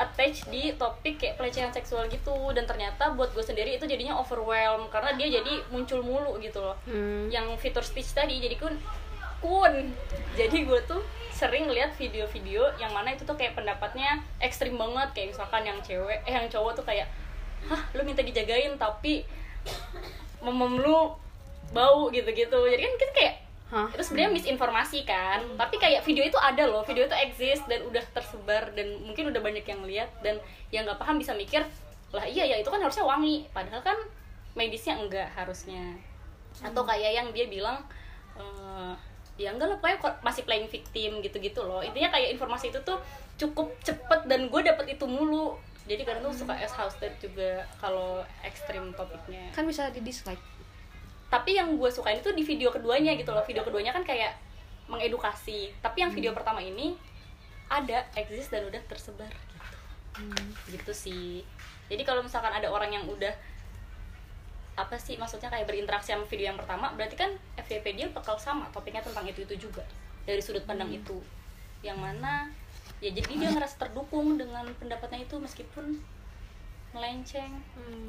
attach 0.00 0.48
di 0.48 0.72
topik 0.76 1.20
kayak 1.20 1.36
pelecehan 1.36 1.72
seksual 1.72 2.08
gitu. 2.08 2.32
Dan 2.56 2.64
ternyata 2.64 3.12
buat 3.12 3.32
gue 3.36 3.44
sendiri 3.44 3.76
itu 3.76 3.84
jadinya 3.84 4.16
overwhelm 4.18 4.88
karena 4.88 5.12
dia 5.16 5.40
jadi 5.40 5.62
muncul 5.68 6.00
mulu 6.00 6.38
gitu 6.40 6.60
loh. 6.60 6.76
Hmm. 6.88 7.28
yang 7.28 7.48
fitur 7.60 7.84
speech 7.84 8.16
tadi 8.16 8.40
jadi 8.40 8.56
kun 8.56 8.74
kun. 9.42 9.92
Jadi 10.38 10.64
gue 10.64 10.80
tuh 10.86 11.02
sering 11.32 11.66
lihat 11.66 11.96
video-video 11.98 12.70
yang 12.78 12.94
mana 12.94 13.18
itu 13.18 13.26
tuh 13.26 13.34
kayak 13.34 13.58
pendapatnya 13.58 14.22
ekstrim 14.38 14.78
banget. 14.78 15.08
Kayak 15.12 15.28
misalkan 15.36 15.62
yang 15.66 15.78
cewek 15.82 16.18
eh 16.24 16.32
yang 16.32 16.46
cowok 16.48 16.78
tuh 16.78 16.84
kayak 16.86 17.10
hah 17.66 17.82
lu 17.94 18.02
minta 18.02 18.22
dijagain 18.22 18.74
tapi 18.78 19.26
memem 20.42 20.82
lu 20.82 21.14
bau 21.72 22.10
gitu-gitu. 22.10 22.58
Jadi 22.68 22.82
kan 22.82 22.94
kita 22.98 23.12
kayak 23.14 23.34
Hah? 23.72 23.88
itu 23.88 24.04
sebenarnya 24.04 24.36
misinformasi 24.36 25.08
kan. 25.08 25.40
Tapi 25.56 25.80
kayak 25.80 26.04
video 26.04 26.28
itu 26.28 26.36
ada 26.36 26.68
loh. 26.68 26.84
Video 26.84 27.08
itu 27.08 27.16
exist 27.16 27.64
dan 27.64 27.80
udah 27.88 28.04
tersebar 28.12 28.68
dan 28.76 29.00
mungkin 29.00 29.32
udah 29.32 29.40
banyak 29.40 29.64
yang 29.64 29.80
lihat 29.88 30.12
dan 30.20 30.36
yang 30.68 30.84
nggak 30.84 31.00
paham 31.00 31.16
bisa 31.16 31.32
mikir 31.32 31.64
lah 32.12 32.28
iya 32.28 32.44
ya 32.44 32.60
itu 32.60 32.68
kan 32.68 32.84
harusnya 32.84 33.08
wangi. 33.08 33.48
Padahal 33.48 33.80
kan 33.80 33.96
medisnya 34.52 35.00
enggak 35.00 35.32
harusnya. 35.32 35.96
Atau 36.60 36.84
kayak 36.84 37.16
yang 37.16 37.28
dia 37.32 37.48
bilang 37.48 37.80
eh, 38.36 38.92
ya 39.40 39.56
enggak 39.56 39.72
lah 39.72 39.76
pokoknya 39.80 39.98
kok 40.04 40.14
masih 40.20 40.44
playing 40.44 40.68
victim 40.68 41.24
gitu-gitu 41.24 41.64
loh. 41.64 41.80
Intinya 41.80 42.12
kayak 42.12 42.36
informasi 42.36 42.68
itu 42.68 42.80
tuh 42.84 43.00
cukup 43.40 43.72
cepet 43.80 44.28
dan 44.28 44.52
gue 44.52 44.60
dapet 44.60 45.00
itu 45.00 45.08
mulu. 45.08 45.56
Jadi 45.88 46.04
kadang 46.04 46.28
tuh 46.28 46.44
suka 46.44 46.54
as 46.60 46.76
hosted 46.76 47.16
juga 47.24 47.64
kalau 47.80 48.20
ekstrim 48.44 48.92
topiknya. 48.92 49.48
Kan 49.56 49.64
bisa 49.64 49.88
di 49.88 50.04
dislike 50.04 50.61
tapi 51.32 51.56
yang 51.56 51.80
gue 51.80 51.88
sukain 51.88 52.20
itu 52.20 52.28
di 52.36 52.44
video 52.44 52.68
keduanya 52.68 53.16
gitu 53.16 53.32
loh. 53.32 53.40
Video 53.48 53.64
keduanya 53.64 53.96
kan 53.96 54.04
kayak 54.04 54.36
mengedukasi. 54.84 55.72
Tapi 55.80 56.04
yang 56.04 56.12
video 56.12 56.36
pertama 56.36 56.60
ini 56.60 56.92
ada 57.72 58.04
eksis 58.12 58.52
dan 58.52 58.68
udah 58.68 58.76
tersebar 58.84 59.32
gitu. 59.32 59.78
Gitu 60.76 60.92
sih. 60.92 61.40
Jadi 61.88 62.04
kalau 62.04 62.20
misalkan 62.20 62.52
ada 62.52 62.68
orang 62.68 62.92
yang 62.92 63.08
udah 63.08 63.32
apa 64.76 65.00
sih 65.00 65.16
maksudnya 65.16 65.48
kayak 65.48 65.68
berinteraksi 65.68 66.12
sama 66.12 66.24
video 66.28 66.48
yang 66.48 66.56
pertama 66.56 66.96
berarti 66.96 67.12
kan 67.12 67.28
FYP 67.60 67.92
dia 67.92 68.08
bakal 68.08 68.40
sama 68.40 68.68
topiknya 68.68 69.00
tentang 69.00 69.24
itu 69.24 69.48
itu 69.48 69.72
juga. 69.72 69.88
Dari 70.28 70.44
sudut 70.44 70.68
pandang 70.68 70.92
itu. 70.92 71.16
Yang 71.80 71.96
mana 71.96 72.52
ya 73.00 73.08
jadi 73.08 73.32
dia 73.40 73.48
ngerasa 73.56 73.80
terdukung 73.80 74.36
dengan 74.36 74.68
pendapatnya 74.76 75.24
itu 75.24 75.40
meskipun 75.40 75.96
melenceng. 76.92 77.56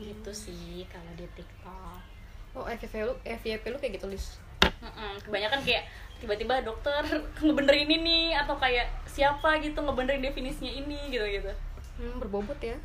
Gitu 0.04 0.32
sih 0.36 0.84
kalau 0.92 1.16
di 1.16 1.24
TikTok 1.40 2.13
oh 2.54 2.66
FYP 2.70 2.94
lu 3.06 3.14
FYP 3.26 3.64
lu 3.74 3.78
kayak 3.82 3.94
gitu 3.98 4.08
lis? 4.10 4.38
Mm-mm, 4.64 5.20
kebanyakan 5.26 5.60
kayak 5.66 5.84
tiba-tiba 6.22 6.64
dokter 6.64 7.04
ngebenerin 7.46 7.90
ini 7.90 7.98
nih 8.00 8.26
atau 8.40 8.56
kayak 8.56 8.88
siapa 9.10 9.60
gitu 9.60 9.82
ngebenerin 9.82 10.24
definisinya 10.24 10.72
ini 10.72 11.12
gitu 11.12 11.26
gitu. 11.26 11.52
Hmm, 12.00 12.22
berbobot 12.22 12.58
ya. 12.62 12.78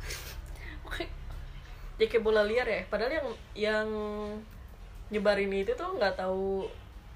Ya 1.99 2.05
kayak 2.07 2.23
bola 2.23 2.47
liar 2.47 2.63
ya 2.63 2.81
padahal 2.87 3.11
yang 3.11 3.27
yang 3.55 3.87
nyebarin 5.11 5.51
itu 5.51 5.75
tuh 5.75 5.99
nggak 5.99 6.15
tahu 6.17 6.65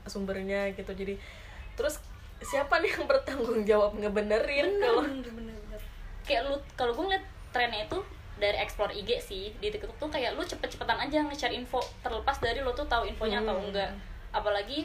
sumbernya 0.06 0.72
gitu. 0.76 0.92
Jadi 0.92 1.16
terus 1.74 1.98
siapa 2.44 2.84
nih 2.84 2.92
yang 2.92 3.08
bertanggung 3.08 3.64
jawab 3.64 3.96
ngebenerin 3.96 4.78
kalau 4.84 5.04
kayak 6.28 6.42
lu 6.48 6.56
kalau 6.76 6.92
gue 6.96 7.04
ngeliat 7.08 7.26
trennya 7.56 7.88
itu 7.88 8.00
dari 8.44 8.58
explore 8.58 8.92
IG 8.92 9.10
sih 9.20 9.56
di 9.56 9.68
TikTok 9.70 9.96
tuh 9.96 10.10
kayak 10.10 10.36
lu 10.36 10.44
cepet-cepetan 10.44 11.00
aja 11.00 11.24
nge-share 11.24 11.54
info 11.54 11.80
terlepas 12.04 12.36
dari 12.38 12.60
lu 12.60 12.72
tuh 12.72 12.84
tahu 12.84 13.08
infonya 13.08 13.40
atau 13.40 13.56
Hmm. 13.56 13.66
enggak. 13.66 13.92
Apalagi 14.30 14.84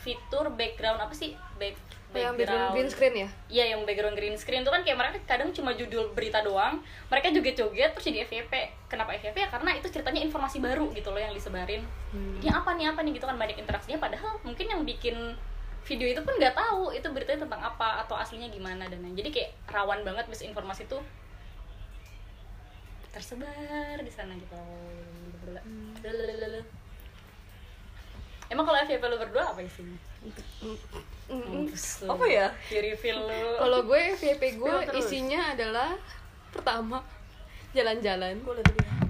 fitur 0.00 0.50
background 0.52 0.98
apa 0.98 1.12
sih? 1.12 1.38
Back 1.56 1.78
Oh, 2.08 2.16
yang 2.16 2.34
background. 2.34 2.72
green 2.72 2.88
screen 2.88 3.14
ya? 3.14 3.28
Iya 3.46 3.64
yang 3.70 3.84
background 3.84 4.16
green 4.16 4.32
screen 4.32 4.64
itu 4.64 4.72
kan 4.72 4.80
kayak 4.80 4.96
mereka 4.96 5.16
kadang 5.28 5.52
cuma 5.52 5.70
judul 5.70 6.08
berita 6.10 6.40
doang 6.40 6.80
Mereka 7.06 7.28
joget-joget 7.30 7.92
terus 7.92 8.00
jadi 8.02 8.24
FYP 8.24 8.52
Kenapa 8.88 9.12
FYP? 9.12 9.36
Ya 9.36 9.48
karena 9.48 9.76
itu 9.76 9.86
ceritanya 9.86 10.18
informasi 10.18 10.56
baru 10.58 10.88
gitu 10.90 11.12
loh 11.12 11.20
yang 11.20 11.30
disebarin. 11.30 11.84
Ini 12.40 12.48
apa 12.48 12.72
nih 12.72 12.88
apa 12.88 13.04
nih 13.04 13.12
gitu 13.12 13.28
kan 13.28 13.36
banyak 13.36 13.60
interaksinya. 13.60 14.00
Padahal 14.00 14.40
mungkin 14.40 14.66
yang 14.66 14.80
bikin 14.82 15.36
video 15.84 16.04
itu 16.06 16.20
pun 16.20 16.32
nggak 16.34 16.52
tahu 16.52 16.90
itu 16.90 17.04
beritanya 17.08 17.44
tentang 17.44 17.62
apa 17.62 18.00
atau 18.02 18.12
aslinya 18.14 18.48
gimana 18.48 18.84
dan 18.84 19.00
lain 19.00 19.12
jadi 19.14 19.30
kayak 19.30 19.50
rawan 19.66 20.00
banget 20.02 20.28
misinformasi 20.28 20.84
itu 20.84 21.00
tersebar 23.12 23.96
di 24.00 24.12
sana 24.12 24.32
gitu. 24.36 24.56
Emang 28.48 28.64
kalau 28.64 28.78
FYP 28.80 29.02
lu 29.04 29.16
berdua 29.20 29.52
apa 29.52 29.60
isinya? 29.60 29.98
Lu. 30.64 31.68
apa 32.08 32.24
ya? 32.26 32.48
Di 32.72 32.78
reveal 32.80 33.18
lu. 33.28 33.48
Kalau 33.60 33.78
gue 33.84 34.00
FYP 34.16 34.42
gue 34.56 34.74
isinya 34.96 35.52
adalah 35.52 35.96
pertama 36.48 37.04
jalan-jalan 37.76 38.40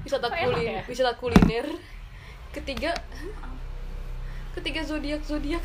wisata 0.03 0.27
Kok 0.27 0.35
kuliner 0.35 0.67
ya? 0.67 0.83
wisata 0.91 1.13
kuliner. 1.15 1.67
Ketiga 2.51 2.91
ketiga 4.59 4.83
zodiak 4.83 5.23
zodiak 5.23 5.63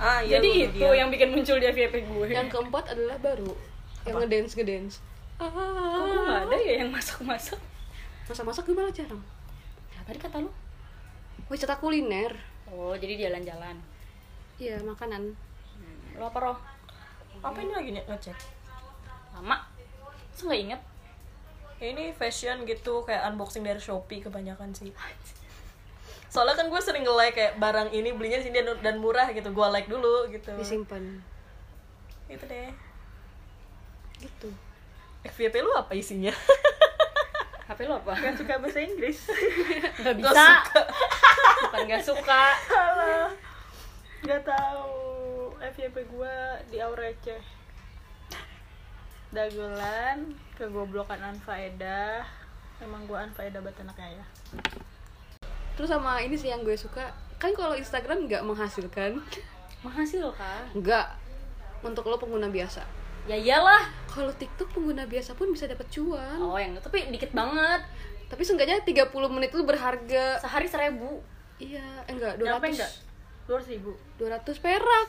ah 0.00 0.24
iya 0.24 0.40
jadi 0.40 0.72
itu 0.72 0.80
dia. 0.80 0.96
yang 1.04 1.12
bikin 1.12 1.28
muncul 1.28 1.60
di 1.60 1.68
FYP 1.68 2.08
gue. 2.08 2.26
Yang 2.32 2.48
keempat 2.48 2.96
adalah 2.96 3.20
baru 3.20 3.52
yang 4.08 4.16
ngedance 4.16 4.56
ngedance 4.56 4.94
Kok 5.36 5.52
gue 5.52 6.22
nggak 6.24 6.42
ada 6.48 6.56
ya 6.56 6.72
yang 6.80 6.88
masak-masak 6.88 7.60
masak-masak 8.30 8.62
gue 8.62 8.76
malah 8.78 8.94
jarang? 8.94 9.18
Ya, 9.90 10.00
tadi 10.06 10.22
kata 10.22 10.38
lu? 10.38 10.50
Wisata 11.50 11.74
kuliner. 11.82 12.30
Oh 12.70 12.94
jadi 12.94 13.26
jalan-jalan. 13.26 13.74
Iya 14.62 14.78
makanan. 14.86 15.34
Lu 16.14 16.22
apa 16.22 16.38
roh? 16.38 16.58
Apa 17.42 17.58
ini 17.58 17.74
lagi 17.74 17.90
nye- 17.90 18.06
ngecek? 18.06 18.38
Lama. 19.34 19.58
Terus 20.30 20.46
nggak 20.46 20.60
inget? 20.62 20.80
Ya, 21.82 21.86
ini 21.90 22.14
fashion 22.14 22.62
gitu 22.68 23.02
kayak 23.02 23.26
unboxing 23.32 23.66
dari 23.66 23.82
Shopee 23.82 24.22
kebanyakan 24.22 24.70
sih. 24.70 24.94
Soalnya 26.30 26.54
kan 26.54 26.70
gue 26.70 26.78
sering 26.78 27.02
nge-like 27.02 27.34
kayak 27.34 27.52
barang 27.58 27.90
ini 27.90 28.14
belinya 28.14 28.38
di 28.38 28.46
sini 28.46 28.62
dan, 28.62 29.02
murah 29.02 29.26
gitu 29.34 29.50
gue 29.50 29.66
like 29.74 29.90
dulu 29.90 30.30
gitu. 30.30 30.54
Disimpan. 30.54 31.18
Gitu 32.30 32.44
deh. 32.46 32.70
Gitu. 34.22 34.48
FYP 35.26 35.66
lu 35.66 35.74
apa 35.74 35.92
isinya 35.98 36.30
HP 37.70 37.86
lu 37.86 37.94
apa? 37.94 38.18
Gak 38.18 38.34
suka 38.34 38.58
bahasa 38.58 38.82
Inggris. 38.82 39.30
Nggak 40.02 40.14
bisa. 40.18 40.26
suka. 40.26 40.82
bukan 41.70 41.82
nggak 41.86 42.02
suka. 42.02 42.42
Salah 42.66 43.30
Gak 44.26 44.42
tahu. 44.42 44.90
FYP 45.60 45.96
gue 46.08 46.36
di 46.72 46.80
Aurece 46.82 47.36
Dagelan 49.30 50.34
Kegoblokan 50.56 51.20
Anfaedah 51.20 52.26
Emang 52.80 53.04
gue 53.06 53.14
Anfaedah 53.14 53.60
banget 53.62 53.86
anaknya 53.86 54.18
ya. 54.18 54.24
Terus 55.78 55.92
sama 55.92 56.18
ini 56.24 56.34
sih 56.34 56.50
yang 56.50 56.66
gue 56.66 56.74
suka. 56.74 57.12
Kan 57.38 57.54
kalau 57.54 57.76
Instagram 57.76 58.26
nggak 58.26 58.42
menghasilkan. 58.42 59.20
Menghasilkan? 59.86 60.74
Nggak. 60.74 61.06
Untuk 61.86 62.08
lo 62.08 62.16
pengguna 62.16 62.48
biasa. 62.48 62.82
Ya 63.28 63.36
iyalah 63.36 63.84
kalau 64.10 64.32
TikTok 64.34 64.74
pengguna 64.74 65.06
biasa 65.06 65.32
pun 65.32 65.54
bisa 65.54 65.64
dapat 65.64 65.86
cuan. 65.88 66.38
Oh 66.42 66.58
yang 66.58 66.74
itu 66.74 66.82
tapi 66.82 67.06
dikit 67.08 67.30
banget. 67.30 67.80
Tapi 68.26 68.42
seenggaknya 68.42 68.82
30 68.82 69.06
menit 69.28 69.50
itu 69.50 69.62
berharga. 69.62 70.38
Sehari 70.38 70.66
seribu. 70.66 71.22
Iya 71.56 72.04
eh, 72.04 72.14
enggak 72.14 72.38
Nyampe 72.38 72.68
200 72.68 72.74
enggak? 72.74 72.92
200 73.46 73.72
ribu. 73.72 73.90
200 74.18 74.58
perak. 74.58 75.08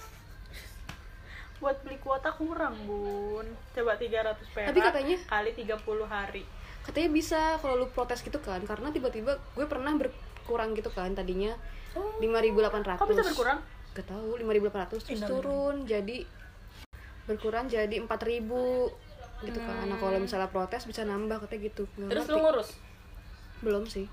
Buat 1.57 1.77
beli 1.81 1.97
kuota 1.97 2.29
kurang 2.33 2.73
bun. 2.85 3.45
Coba 3.71 3.93
300 3.93 4.37
perak 4.49 4.69
Tapi 4.69 4.79
katanya- 4.81 5.19
Kali 5.25 5.51
30 5.53 5.77
hari. 6.05 6.43
Katanya 6.81 7.09
bisa 7.09 7.41
kalau 7.57 7.77
lu 7.77 7.87
protes 7.87 8.21
gitu 8.21 8.41
kan 8.41 8.57
karena 8.61 8.89
tiba-tiba 8.89 9.37
gue 9.53 9.65
pernah 9.69 9.93
berkurang 9.93 10.73
gitu 10.73 10.89
kan 10.89 11.13
tadinya 11.13 11.53
5.800 11.93 12.97
Kok 12.97 13.05
bisa 13.07 13.21
berkurang? 13.21 13.59
gak 13.93 14.07
tahu 14.07 14.41
5.800 14.41 15.05
terus 15.05 15.21
turun. 15.21 15.85
Jadi 15.85 16.25
berkurang 17.31 17.71
jadi 17.71 17.95
4.000 18.03 18.11
gitu 19.47 19.59
kan. 19.63 19.87
Nah 19.87 19.97
kalau 19.97 20.19
misalnya 20.19 20.51
protes 20.51 20.83
bisa 20.83 21.07
nambah 21.07 21.39
katanya 21.47 21.71
gitu. 21.71 21.83
Nggak 21.95 22.09
terus 22.11 22.25
ngerti. 22.27 22.35
lu 22.35 22.39
ngurus? 22.43 22.69
Belum 23.63 23.83
sih. 23.87 24.05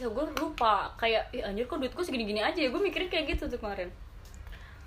Ya 0.00 0.08
gue 0.08 0.24
lupa. 0.40 0.88
Kayak 0.96 1.28
ih 1.36 1.44
anjir 1.44 1.68
kok 1.68 1.78
duit 1.78 1.92
gue 1.92 2.04
segini-gini 2.04 2.40
aja 2.40 2.58
ya? 2.58 2.72
Gue 2.72 2.80
mikirnya 2.80 3.12
kayak 3.12 3.36
gitu 3.36 3.46
tuh 3.46 3.60
kemarin. 3.60 3.92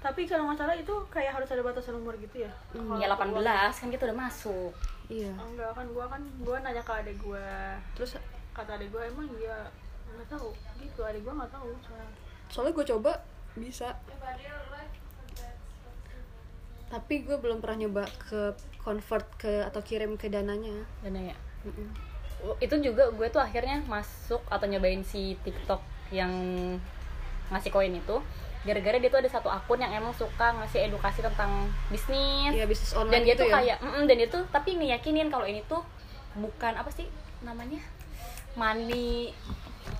Tapi 0.01 0.25
kalau 0.25 0.49
nggak 0.49 0.57
salah 0.57 0.73
itu 0.73 0.95
kayak 1.13 1.38
harus 1.38 1.49
ada 1.53 1.62
batasan 1.62 2.01
umur 2.01 2.17
gitu 2.17 2.41
ya? 2.41 2.51
Kalau 2.73 2.97
ya 2.97 3.05
untuk 3.05 3.38
18 3.38 3.45
uang. 3.45 3.71
kan 3.77 3.88
kita 3.93 4.03
udah 4.10 4.17
masuk. 4.17 4.73
Iya. 5.12 5.31
Oh, 5.38 5.45
enggak 5.45 5.71
kan 5.77 5.86
gua 5.93 6.05
kan 6.10 6.21
gua 6.41 6.57
nanya 6.65 6.81
ke 6.81 6.93
adek 6.95 7.15
gua. 7.21 7.77
Terus? 7.93 8.17
Kata 8.57 8.81
adek 8.81 8.89
gua 8.89 9.05
emang 9.05 9.29
dia 9.38 9.69
nggak 10.17 10.27
tahu. 10.34 10.49
Gitu 10.81 10.99
adek 11.05 11.21
gua 11.21 11.34
nggak 11.45 11.53
tahu. 11.53 11.69
Soalnya 11.86 12.10
soalnya 12.51 12.75
gue 12.75 12.86
coba 12.91 13.12
bisa 13.55 13.88
tapi 16.91 17.23
gue 17.23 17.39
belum 17.39 17.63
pernah 17.63 17.88
nyoba 17.88 18.04
ke 18.27 18.51
convert 18.84 19.23
ke 19.39 19.63
atau 19.63 19.80
kirim 19.80 20.19
ke 20.19 20.27
dananya. 20.27 20.84
Dan 20.99 21.15
ya? 21.15 21.38
Mm-mm. 21.63 21.89
itu 22.58 22.73
juga 22.82 23.06
gue 23.13 23.30
tuh 23.30 23.38
akhirnya 23.38 23.86
masuk 23.86 24.41
atau 24.49 24.65
nyobain 24.65 25.06
si 25.06 25.38
TikTok 25.45 25.77
yang 26.12 26.34
ngasih 27.54 27.71
koin 27.71 27.95
itu. 27.95 28.17
Gara-gara 28.65 28.97
dia 28.97 29.10
tuh 29.13 29.21
ada 29.21 29.30
satu 29.30 29.49
akun 29.49 29.82
yang 29.82 29.93
emang 29.93 30.13
suka 30.13 30.54
ngasih 30.58 30.89
edukasi 30.89 31.21
tentang 31.21 31.69
bisnis. 31.93 32.51
Iya, 32.51 32.65
bisnis 32.65 32.97
online 32.97 33.13
dan 33.13 33.21
dia 33.23 33.34
gitu 33.38 33.41
tuh 33.45 33.49
ya? 33.49 33.56
kayak 33.58 33.77
mm, 33.82 34.04
dan 34.10 34.15
dia 34.17 34.30
tuh 34.30 34.43
tapi 34.49 34.69
ngeyakinin 34.77 35.30
kalau 35.30 35.45
ini 35.45 35.62
tuh 35.69 35.86
bukan 36.34 36.73
apa 36.75 36.89
sih 36.89 37.06
namanya? 37.45 37.80
Money 38.58 39.32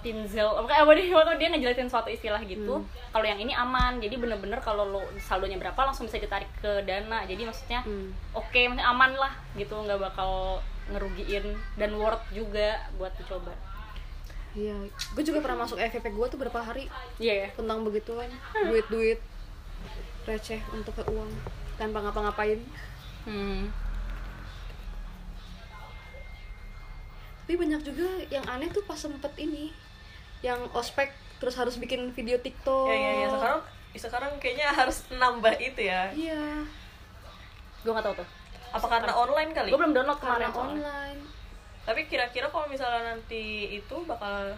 pinzel 0.02 0.48
apa 0.58 0.86
apa 0.86 0.92
dia 1.38 1.48
ngejelasin 1.54 1.90
suatu 1.90 2.10
istilah 2.10 2.42
gitu. 2.46 2.82
Hmm. 2.82 2.88
kalau 3.14 3.26
yang 3.26 3.40
ini 3.42 3.54
aman. 3.54 4.02
Jadi 4.02 4.18
bener-bener 4.18 4.58
kalau 4.62 4.88
lo 4.88 5.02
saldonya 5.22 5.58
berapa 5.62 5.78
langsung 5.78 6.10
bisa 6.10 6.18
ditarik 6.18 6.50
ke 6.62 6.82
dana. 6.86 7.24
Jadi 7.26 7.46
maksudnya 7.46 7.86
Hmm. 7.86 8.14
oke 8.34 8.62
maksudnya 8.72 8.88
aman 8.90 9.12
lah 9.18 9.34
gitu. 9.54 9.74
Nggak 9.74 10.00
bakal 10.00 10.62
ngerugiin. 10.90 11.58
Dan 11.78 11.98
worth 11.98 12.26
juga 12.34 12.82
buat 12.98 13.14
dicoba. 13.18 13.54
Iya. 14.52 14.76
Gue 15.16 15.24
juga 15.24 15.40
pernah 15.40 15.64
masuk 15.64 15.80
FVP 15.80 16.12
gue 16.12 16.28
tuh 16.28 16.40
berapa 16.40 16.60
hari 16.60 16.92
iya. 17.24 17.48
ya 17.48 17.50
tentang 17.56 17.88
begituan. 17.88 18.28
Duit-duit 18.68 19.20
receh 20.28 20.60
untuk 20.76 20.94
ke 20.98 21.04
uang. 21.08 21.32
Tanpa 21.80 22.04
ngapa-ngapain. 22.04 22.60
Hmm. 23.26 23.70
Tapi 27.52 27.68
banyak 27.68 27.84
juga 27.84 28.08
yang 28.32 28.48
aneh 28.48 28.72
tuh 28.72 28.80
pas 28.88 28.96
sempet 28.96 29.28
ini 29.36 29.76
yang 30.40 30.72
ospek 30.72 31.12
terus 31.36 31.60
harus 31.60 31.76
bikin 31.76 32.08
video 32.16 32.40
TikTok. 32.40 32.88
Ya 32.88 32.96
ya 32.96 33.12
ya. 33.12 33.28
Sekarang 33.28 33.60
sekarang 33.92 34.32
kayaknya 34.40 34.72
harus 34.72 35.04
nambah 35.12 35.60
itu 35.60 35.84
ya. 35.84 36.08
Iya. 36.16 36.64
Gue 37.84 37.92
nggak 37.92 38.08
tahu 38.08 38.24
tuh. 38.24 38.28
Apa 38.72 38.88
karena 38.88 39.12
online 39.12 39.52
kali? 39.52 39.68
Gue 39.68 39.84
belum 39.84 39.92
download 39.92 40.16
karena 40.24 40.48
kemarin 40.48 40.48
soalnya. 40.48 40.64
online. 40.64 41.20
Tapi 41.84 42.00
kira-kira 42.08 42.48
kalau 42.48 42.72
misalnya 42.72 43.20
nanti 43.20 43.44
itu 43.76 43.96
bakal 44.08 44.56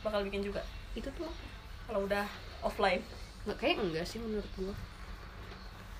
bakal 0.00 0.24
bikin 0.24 0.40
juga? 0.40 0.64
Itu 0.96 1.12
tuh 1.12 1.28
apa? 1.28 1.44
kalau 1.92 2.08
udah 2.08 2.24
offline? 2.64 3.04
Nggak 3.44 3.58
kayak 3.60 3.76
enggak 3.84 4.08
sih 4.08 4.16
menurut 4.16 4.48
gua. 4.56 4.72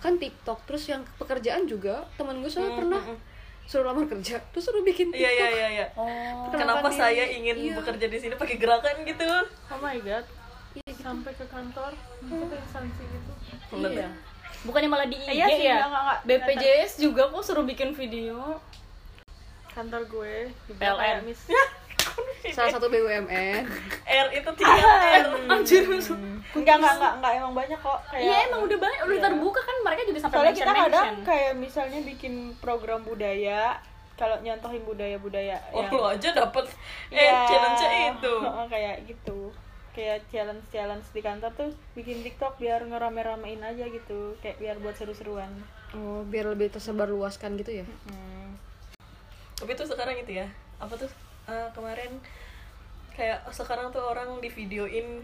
Kan 0.01 0.16
TikTok 0.16 0.64
terus 0.64 0.88
yang 0.88 1.05
pekerjaan 1.21 1.68
juga 1.68 2.09
temen 2.16 2.40
gue 2.40 2.49
soalnya 2.49 2.73
Hmm, 2.73 2.81
pernah 2.81 3.03
hmm, 3.05 3.12
hmm. 3.12 3.28
Suruh 3.69 3.85
lamar 3.93 4.09
kerja 4.09 4.41
terus 4.49 4.65
suruh 4.65 4.81
bikin 4.81 5.13
TikTok 5.13 5.21
iya 5.21 5.31
iya 5.37 5.49
iya 5.53 5.69
iya. 5.69 5.87
Oh. 5.93 6.49
Kenapa 6.49 6.81
Kenapa 6.81 6.89
saya 6.89 7.29
ingin 7.29 7.57
iya. 7.69 7.77
bekerja 7.77 8.07
di 8.09 8.17
sini 8.17 8.35
pakai 8.41 8.57
gerakan 8.57 9.05
gitu? 9.05 9.29
Oh 9.69 9.79
my 9.85 10.01
god. 10.01 10.25
Sampai 10.97 11.37
ke 11.37 11.45
kantor 11.53 11.93
sampai 12.25 12.57
instansi 12.65 13.03
gitu. 13.05 13.33
Iya. 13.77 14.09
Bukannya 14.65 14.89
malah 14.89 15.07
di 15.07 15.21
IG 15.21 15.29
Eh, 15.29 15.35
iya 15.37 15.47
sih, 15.53 15.65
ya? 15.69 15.85
enggak, 15.85 15.89
enggak, 15.93 16.03
enggak. 16.03 16.19
BPJS 16.25 16.93
juga 16.99 17.23
kok 17.29 17.45
suruh 17.45 17.65
bikin 17.69 17.93
video. 17.93 18.57
Kantor 19.77 20.03
gue 20.09 20.35
di 20.67 20.73
PLN. 20.75 21.21
salah 22.49 22.71
satu 22.71 22.87
BUMN 22.87 23.63
R 24.05 24.27
itu 24.33 24.51
tiga 24.55 24.75
R. 24.75 25.27
Anjir. 25.49 25.85
Enggak 26.51 26.75
enggak 26.77 26.95
enggak 26.95 27.13
enggak. 27.15 27.33
Emang 27.35 27.55
banyak 27.55 27.79
kok. 27.79 27.99
Kayak 28.09 28.23
iya 28.23 28.37
emang 28.47 28.61
udah 28.63 28.79
banyak 28.79 29.01
udah 29.01 29.15
Iya. 29.15 29.25
terbuka 29.25 29.61
kan 29.61 29.77
mereka 29.83 30.03
juga 30.05 30.19
sampai 30.19 30.35
soalnya 30.35 30.55
kita 30.55 30.73
kadang 30.73 30.89
mention 30.89 31.17
kayak 31.23 31.53
misalnya 31.55 32.01
bikin 32.03 32.35
program 32.57 33.01
budaya 33.03 33.77
kalau 34.15 34.35
nyontohin 34.41 34.83
budaya-budaya 34.83 35.57
oh 35.71 35.79
yang- 35.81 35.93
lo 35.93 36.05
aja 36.09 36.29
dapet 36.33 36.65
eh 37.09 37.21
Iya. 37.21 37.39
challenge 37.47 37.83
itu. 37.85 38.33
Heeh, 38.35 38.67
kayak 38.73 38.97
gitu. 39.05 39.39
Kayak 39.91 40.19
challenge 40.27 40.65
challenge 40.69 41.07
di 41.11 41.21
kantor 41.21 41.51
tuh 41.53 41.69
bikin 41.93 42.23
TikTok 42.23 42.57
biar 42.57 42.83
ngerame-ramein 42.83 43.59
aja 43.61 43.85
gitu. 43.85 44.35
Kayak 44.39 44.57
biar 44.59 44.77
buat 44.79 44.95
seru-seruan. 44.95 45.51
Oh 45.91 46.23
biar 46.23 46.47
lebih 46.47 46.69
tersebar 46.69 47.07
luaskan 47.07 47.57
gitu 47.57 47.73
ya? 47.75 47.87
Hmm. 48.07 48.57
tapi 49.55 49.75
tuh 49.75 49.85
sekarang 49.85 50.15
itu 50.17 50.37
ya. 50.37 50.47
Apa 50.79 50.95
tuh 50.95 51.11
eh, 51.49 51.69
kemarin 51.73 52.13
kayak 53.11 53.43
sekarang 53.51 53.89
tuh 53.89 54.05
orang 54.05 54.39
di 54.39 54.47
videoin 54.47 55.19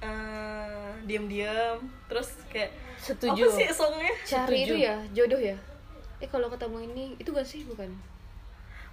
eh, 0.00 0.90
diam-diam 1.02 1.76
terus 2.06 2.38
kayak 2.46 2.70
Setuju. 2.96 3.48
apa 3.48 3.56
sih 3.56 3.66
songnya? 3.70 4.12
Cari 4.22 4.56
Setuju. 4.60 4.64
itu 4.68 4.74
ya 4.78 4.94
jodoh 5.10 5.40
ya. 5.40 5.56
Eh 6.20 6.28
kalau 6.28 6.46
ketemu 6.46 6.84
ini 6.86 7.04
itu 7.16 7.32
gak 7.32 7.44
sih? 7.44 7.64
Bukan. 7.64 7.88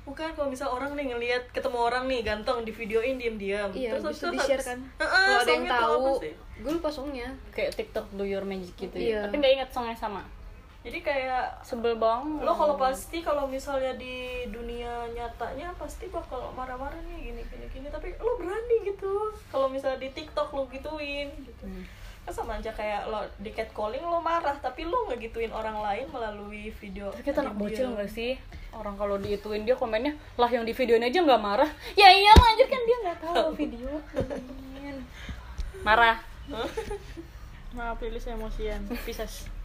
Bukan 0.03 0.31
kalau 0.31 0.47
misal 0.47 0.71
orang 0.71 0.95
nih 0.95 1.11
ngelihat 1.11 1.43
ketemu 1.51 1.77
orang 1.77 2.07
nih 2.07 2.23
ganteng 2.23 2.63
di 2.63 2.71
videoin 2.71 3.19
diam-diam. 3.19 3.67
Iya 3.75 3.99
terus 3.99 4.15
bisa 4.15 4.31
di 4.31 4.39
share 4.39 4.63
kan. 4.63 4.79
Heeh, 4.79 5.27
kalau 5.27 5.43
ada 5.43 5.51
yang 5.51 5.65
tahu 5.67 6.03
gue 6.57 6.71
lupa 6.71 6.87
songnya. 6.87 7.27
Kayak 7.51 7.75
TikTok 7.75 8.07
do 8.15 8.23
your 8.23 8.41
magic 8.41 8.71
gitu 8.73 8.95
Iya. 8.95 9.19
ya 9.19 9.19
tapi 9.27 9.35
nggak 9.37 9.53
ingat 9.59 9.69
songnya 9.69 9.93
sama 9.93 10.23
jadi 10.87 11.03
kayak 11.03 11.67
sebel 11.67 11.99
banget 11.99 12.47
lo 12.47 12.55
kalau 12.55 12.79
pasti 12.79 13.19
kalau 13.19 13.43
misalnya 13.43 13.91
di 13.99 14.47
dunia 14.47 15.03
nyatanya 15.11 15.75
pasti 15.75 16.07
bakal 16.07 16.55
marah-marah 16.55 16.95
nih 17.11 17.27
gini 17.27 17.41
gini 17.43 17.65
gini. 17.75 17.87
Tapi 17.91 18.15
lo 18.23 18.39
berani 18.39 18.87
gitu. 18.87 19.35
Kalau 19.51 19.67
misalnya 19.67 19.99
di 19.99 20.15
TikTok 20.15 20.47
lo 20.55 20.63
gituin 20.71 21.27
gitu. 21.43 21.67
Kan 22.23 22.31
sama 22.31 22.55
aja 22.55 22.71
kayak 22.71 23.11
lo 23.11 23.19
di 23.35 23.51
catcalling 23.51 23.99
lo 23.99 24.23
marah 24.23 24.55
tapi 24.63 24.87
lo 24.87 25.11
ngegituin 25.11 25.51
orang 25.51 25.75
lain 25.79 26.07
melalui 26.11 26.71
video 26.75 27.11
Tapi 27.11 27.23
kita 27.23 27.43
anak 27.43 27.59
bocil 27.59 27.91
gak 27.91 28.07
sih? 28.07 28.39
Orang 28.71 28.95
kalau 28.95 29.19
diituin 29.19 29.63
dia 29.63 29.75
komennya 29.75 30.15
Lah 30.39 30.47
yang 30.47 30.63
di 30.63 30.71
videonya 30.71 31.11
aja 31.11 31.19
gak 31.19 31.43
marah. 31.43 31.71
Ya 31.99 32.07
iyalah 32.15 32.47
anjir 32.55 32.67
kan 32.71 32.81
dia 32.87 32.97
gak 33.11 33.19
tahu 33.27 33.51
video. 33.59 33.91
Marah. 35.87 36.23
Maaf 37.75 37.99
Lilis 37.99 38.27
emosian. 38.31 38.87
Pisces 39.03 39.56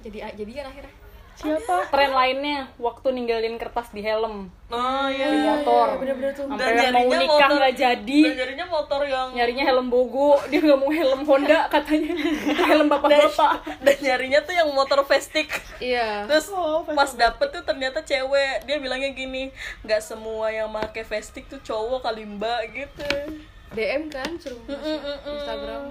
jadi 0.00 0.18
jadi 0.34 0.52
kan 0.54 0.66
akhirnya. 0.68 0.94
Siapa? 1.32 1.88
Tren 1.88 2.12
lainnya 2.12 2.68
Waktu 2.76 3.16
ninggalin 3.16 3.56
kertas 3.56 3.88
di 3.88 4.04
helm. 4.04 4.52
Oh 4.68 5.06
iya 5.08 5.24
Di 5.24 5.40
motor. 5.40 5.96
bener-bener 5.96 6.36
tuh. 6.36 6.44
Sampai 6.44 6.68
Dan 6.68 6.76
yang 6.76 6.92
mau 6.92 7.00
nyarinya 7.00 7.16
nikah 7.18 7.32
motor- 7.48 7.62
gak 7.62 7.74
jadi. 7.78 8.20
dan 8.20 8.34
nyarinya 8.36 8.66
motor 8.68 9.00
yang 9.02 9.26
Nyarinya 9.32 9.64
helm 9.64 9.86
bogo 9.88 10.30
Dia 10.52 10.60
gak 10.60 10.76
mau 10.76 10.90
helm 10.90 11.20
Honda 11.24 11.60
katanya. 11.70 12.12
Itu 12.44 12.60
helm 12.62 12.86
bapak-bapak 12.88 13.52
dan 13.78 13.96
nyarinya 13.98 14.40
tuh 14.42 14.52
yang 14.52 14.68
motor 14.70 15.00
Vestik. 15.02 15.48
Iya. 15.80 16.28
Terus 16.28 16.52
Oh, 16.52 16.84
pas 16.84 17.08
dapet 17.10 17.48
tuh 17.48 17.64
ternyata 17.64 18.02
cewek. 18.02 18.68
Dia 18.68 18.76
bilangnya 18.76 19.08
gini 19.10 19.48
nggak 19.80 20.02
semua 20.02 20.50
yang 20.50 20.68
make 20.68 21.00
Vestik 21.02 21.48
tuh 21.48 21.62
cowok 21.62 22.04
kali 22.04 22.28
mbak 22.28 22.60
gitu. 22.70 23.08
DM 23.70 24.10
kan 24.10 24.28
suruh 24.36 24.60
masuk 24.66 24.76
Mm-mm-mm. 24.76 25.32
Instagram 25.32 25.82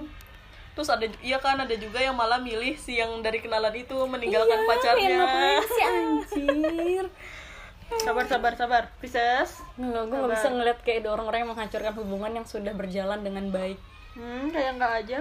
terus 0.80 0.96
ada 0.96 1.04
iya 1.20 1.36
kan 1.36 1.60
ada 1.60 1.76
juga 1.76 2.00
yang 2.00 2.16
malah 2.16 2.40
milih 2.40 2.72
si 2.80 2.96
yang 2.96 3.20
dari 3.20 3.44
kenalan 3.44 3.76
itu 3.76 3.92
meninggalkan 4.08 4.64
pacarnya. 4.64 5.12
Yang 5.12 5.20
ngapain 5.20 5.60
sih 5.68 5.84
anjir? 5.84 7.04
Sabar 8.08 8.24
sabar 8.24 8.52
sabar. 8.56 8.82
Pisces 8.96 9.60
Nggak, 9.76 10.08
gue 10.08 10.16
gak 10.24 10.32
bisa 10.32 10.48
ngeliat 10.48 10.78
kayak 10.80 11.04
ada 11.04 11.08
orang-orang 11.12 11.44
yang 11.44 11.50
menghancurkan 11.52 11.92
hubungan 12.00 12.32
yang 12.32 12.46
sudah 12.48 12.72
berjalan 12.72 13.20
dengan 13.20 13.52
baik. 13.52 13.76
Hmm 14.16 14.48
kayak 14.48 14.80
enggak 14.80 14.92
aja. 15.04 15.20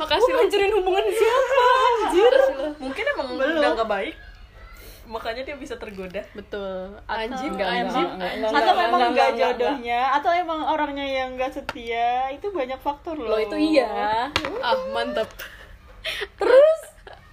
Makasih 0.00 0.32
Gue 0.32 0.38
ngancurin 0.40 0.72
hubungan 0.80 1.04
siapa? 1.20 1.60
Anjir. 1.68 2.34
Mungkin 2.80 3.04
emang 3.04 3.28
udah 3.36 3.70
nggak 3.76 3.90
baik 3.92 4.14
makanya 5.06 5.42
dia 5.44 5.56
bisa 5.56 5.76
tergoda. 5.76 6.22
Betul. 6.32 6.96
Anjing, 7.06 7.52
atau, 7.52 7.54
enggak, 7.54 7.68
enggak, 7.68 7.84
anjing. 7.88 8.08
enggak, 8.08 8.32
enggak, 8.34 8.50
atau 8.50 8.60
enggak, 8.60 8.76
memang 8.76 9.00
enggak, 9.00 9.08
enggak 9.10 9.28
enggak, 9.28 9.50
jodohnya 9.54 10.00
atau 10.16 10.30
emang 10.32 10.60
orangnya 10.64 11.06
yang 11.06 11.28
enggak 11.36 11.50
setia 11.52 12.08
itu 12.32 12.46
banyak 12.50 12.80
faktor 12.80 13.14
loh. 13.16 13.32
Lo 13.32 13.38
itu 13.40 13.56
iya. 13.56 14.28
Ah 14.60 14.76
mantap 14.92 15.28
Terus 16.40 16.80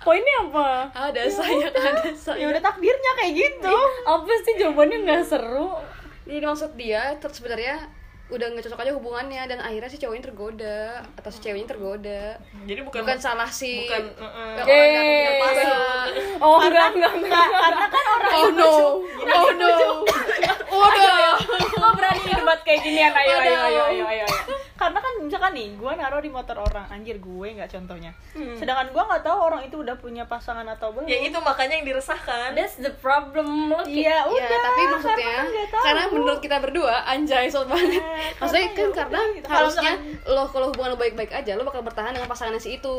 poinnya 0.02 0.50
apa? 0.50 0.90
ada 0.98 1.22
saya 1.30 1.70
ada 1.70 1.78
ya 1.78 2.14
saya 2.18 2.46
udah 2.50 2.62
takdirnya 2.64 3.12
kayak 3.22 3.34
gitu. 3.38 3.76
Apa 4.08 4.32
sih 4.42 4.54
jawabannya 4.58 4.98
nggak 5.06 5.24
seru? 5.28 5.78
jadi 6.22 6.48
maksud 6.48 6.72
dia 6.80 7.18
ter- 7.18 7.34
sebenarnya 7.34 7.82
udah 8.32 8.48
nggak 8.56 8.64
cocok 8.64 8.82
aja 8.88 8.94
hubungannya 8.96 9.44
dan 9.44 9.60
akhirnya 9.60 9.92
si 9.92 10.00
cowoknya 10.00 10.24
tergoda 10.32 11.04
atau 11.20 11.30
si 11.30 11.40
ceweknya 11.44 11.68
tergoda. 11.76 12.40
Jadi 12.64 12.82
bukan 12.88 13.04
bukan 13.04 13.20
salah 13.20 13.50
si 13.52 13.86
bukan 13.86 14.04
orang 14.18 14.56
datang 14.56 15.20
terpaksa. 15.28 15.74
Oh 16.40 16.58
enggak 16.64 16.88
enggak 16.96 17.14
enggak. 17.20 17.48
karena 17.52 17.86
kan 17.92 18.06
orang 18.08 18.32
oh 18.32 18.50
no. 18.56 18.74
oh 19.28 19.50
no. 19.60 19.76
Oh 20.72 20.88
no 20.88 21.20
Lo 21.78 21.90
berani 21.94 22.24
debat 22.24 22.60
kayak 22.64 22.80
ginian? 22.82 23.12
Ayo 23.12 23.36
ayo 23.44 23.60
ayo 23.68 23.82
ayo 23.92 24.06
ayo. 24.08 24.28
Karena 24.82 24.98
kan 24.98 25.14
misalkan 25.22 25.54
nih 25.54 25.78
gue 25.78 25.92
naruh 25.94 26.22
di 26.26 26.32
motor 26.34 26.58
orang. 26.58 26.90
Anjir 26.90 27.22
gue 27.22 27.48
nggak 27.54 27.70
contohnya. 27.70 28.12
Hmm. 28.34 28.58
sedangkan 28.58 28.90
gue 28.90 29.04
nggak 29.06 29.22
tahu 29.22 29.38
orang 29.38 29.62
itu 29.62 29.76
udah 29.78 29.96
punya 30.02 30.26
pasangan 30.26 30.66
atau 30.66 30.90
belum. 30.90 31.06
Ya 31.06 31.22
itu 31.22 31.38
makanya 31.38 31.78
yang 31.78 31.86
diresahkan. 31.86 32.58
That's 32.58 32.82
the 32.82 32.90
problem 32.98 33.70
lo 33.70 33.86
iya 33.86 34.26
udah. 34.26 34.50
ya 34.50 34.58
tapi 34.58 34.82
maksudnya 34.90 35.36
karena 35.38 35.64
kan 35.70 35.84
karena 35.86 36.04
menurut 36.10 36.40
kita 36.42 36.58
berdua 36.58 37.06
anjay 37.06 37.46
soal 37.54 37.70
banget. 37.70 38.02
Eh, 38.02 38.34
maksudnya 38.42 38.68
karena 38.74 38.82
kan 38.82 38.82
ya 38.82 38.92
karena 38.98 39.20
udah 39.22 39.36
gitu. 39.38 39.46
Kalau 39.46 39.60
harusnya 39.62 39.94
lo 40.26 40.44
kalau 40.50 40.66
hubungan 40.74 40.90
lo 40.94 40.98
baik-baik 40.98 41.32
aja 41.32 41.52
lo 41.54 41.62
bakal 41.62 41.86
bertahan 41.86 42.18
dengan 42.18 42.26
pasangannya 42.26 42.58
si 42.58 42.82
itu. 42.82 42.98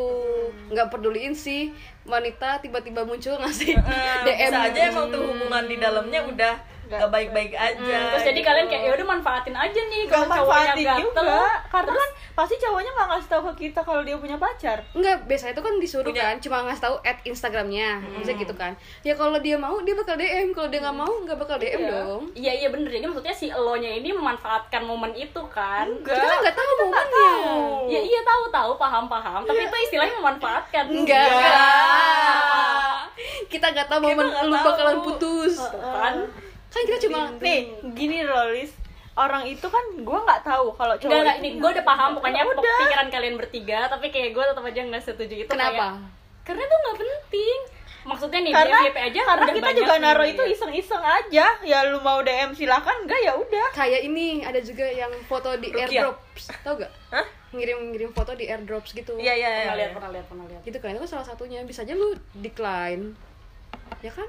Nggak 0.71 0.87
peduliin 0.95 1.35
si 1.35 1.75
wanita 2.07 2.62
tiba-tiba 2.62 3.03
muncul 3.03 3.35
ngasih 3.42 3.79
Eh, 3.79 4.18
DM 4.27 4.51
bisa 4.51 4.59
aja 4.71 4.81
emang 4.90 5.07
tuh 5.11 5.23
hubungan 5.23 5.64
di 5.66 5.77
dalamnya 5.79 6.21
udah 6.27 6.55
gak 6.94 7.11
baik-baik 7.11 7.52
aja 7.52 7.96
terus 8.11 8.24
jadi 8.24 8.37
gitu. 8.37 8.48
kalian 8.48 8.66
kayak 8.66 8.83
ya 8.83 8.92
udah 8.92 9.07
manfaatin 9.09 9.55
aja 9.55 9.81
nih 9.83 10.02
Gak 10.02 10.12
kalau 10.12 10.26
cowoknya 10.26 10.42
manfaatin 10.42 10.85
gatel 10.85 11.02
juga 11.22 11.40
karena 11.68 11.92
kan 11.94 12.11
pasti 12.33 12.55
cowoknya 12.57 12.90
nggak 12.90 13.09
ngasih 13.09 13.28
tahu 13.28 13.42
ke 13.42 13.55
kita 13.62 13.81
kalau 13.81 14.00
dia 14.00 14.16
punya 14.16 14.37
pacar 14.37 14.78
Enggak, 14.92 15.16
biasanya 15.24 15.52
itu 15.52 15.61
kan 15.61 15.74
disuruh 15.76 16.05
Punya- 16.07 16.24
kan, 16.24 16.37
cuma 16.38 16.57
ngasih 16.62 16.83
tahu 16.83 16.96
at 17.02 17.18
Instagramnya, 17.22 17.88
misalnya 18.11 18.38
gitu 18.38 18.55
kan. 18.55 18.72
Ya 19.02 19.12
kalau 19.12 19.37
dia 19.37 19.55
mau, 19.55 19.76
dia 19.81 19.92
bakal 19.92 20.14
DM. 20.14 20.50
Kalau 20.50 20.66
dia 20.66 20.81
nggak 20.81 20.94
mau, 20.94 21.12
nggak 21.18 21.37
bakal 21.37 21.57
DM 21.57 21.76
Iya. 21.78 21.90
dong. 21.92 22.22
iya 22.35 22.52
iya 22.55 22.68
bener 22.68 22.88
jadi 22.88 23.05
maksudnya 23.05 23.33
si 23.33 23.46
elonya 23.48 23.90
ini 23.92 24.11
memanfaatkan 24.11 24.83
momen 24.83 25.12
itu 25.12 25.42
kan 25.46 25.85
Kita 26.02 26.16
kan 26.18 26.38
nggak 26.40 26.55
tahu 26.55 26.70
momennya. 26.83 27.31
ya 27.87 28.00
iya 28.00 28.20
tahu 28.22 28.42
tahu 28.48 28.72
paham 28.76 29.05
paham 29.07 29.40
tapi 29.42 29.61
itu 29.62 29.76
istilahnya 29.85 30.14
memanfaatkan 30.16 30.85
Enggak. 30.87 31.26
Enggak. 31.26 32.96
Kita 33.48 33.66
nggak 33.68 33.87
tahu 33.87 34.00
Kita 34.00 34.09
momen 34.11 34.26
lu 34.42 34.55
tahu. 34.55 34.66
bakalan 34.66 34.96
putus. 35.02 35.55
kan 35.72 36.14
Kan 36.72 36.82
kita 36.88 36.98
cuma 37.04 37.18
nih 37.38 37.61
gini 37.92 38.24
loh 38.24 38.48
Lis 38.50 38.72
orang 39.12 39.44
itu 39.44 39.66
kan 39.68 39.85
gue 40.00 40.18
nggak 40.24 40.40
tahu 40.40 40.72
kalau 40.72 40.96
cowok 40.96 41.12
enggak 41.12 41.37
ini 41.44 41.61
gue 41.61 41.68
udah 41.68 41.85
paham 41.85 42.16
pokoknya 42.16 42.42
Ya 42.42 42.48
udah. 42.48 42.78
pikiran 42.80 43.08
kalian 43.12 43.35
bertiga 43.37 43.78
tapi 43.92 44.08
kayak 44.08 44.32
gue 44.32 44.40
tetap 44.40 44.64
aja 44.64 44.80
nggak 44.88 45.04
setuju 45.04 45.35
itu 45.44 45.50
Kenapa? 45.52 45.68
kayak, 45.68 45.92
karena 46.48 46.62
itu 46.64 46.76
nggak 46.80 46.96
penting 46.96 47.58
maksudnya 48.02 48.40
nih 48.42 48.52
karena 48.56 48.78
FYP 48.82 48.98
aja 48.98 49.20
karena 49.22 49.44
udah 49.46 49.54
kita 49.54 49.70
juga 49.78 49.94
naruh 50.00 50.26
itu 50.26 50.42
iseng-iseng 50.42 51.04
aja 51.06 51.46
ya 51.62 51.78
lu 51.87 52.02
mau 52.02 52.18
DM 52.18 52.50
silakan 52.50 53.06
enggak 53.06 53.20
ya 53.22 53.32
udah 53.38 53.66
kayak 53.76 54.00
ini 54.02 54.42
ada 54.42 54.58
juga 54.58 54.88
yang 54.90 55.12
foto 55.30 55.54
di 55.54 55.70
Rukia. 55.70 55.87
airdrops, 55.87 56.50
tau 56.66 56.74
gak? 56.80 56.90
Hah? 57.14 57.26
Ngirim-ngirim 57.52 58.11
foto 58.11 58.32
di 58.35 58.48
airdrops 58.50 58.90
gitu. 58.90 59.14
iya 59.20 59.37
iya 59.37 59.46
pernah 59.46 59.62
iya 59.62 59.72
lihat 59.76 59.90
pernah 59.94 60.11
lihat 60.11 60.26
pernah 60.26 60.44
lihat 60.50 60.62
Gitu 60.64 60.78
kan 60.82 60.96
itu 60.96 61.06
salah 61.06 61.22
satunya. 61.22 61.62
Bisa 61.62 61.85
aja 61.87 61.94
lu 61.94 62.16
decline. 62.35 63.12
Ya 64.02 64.11
kan? 64.11 64.26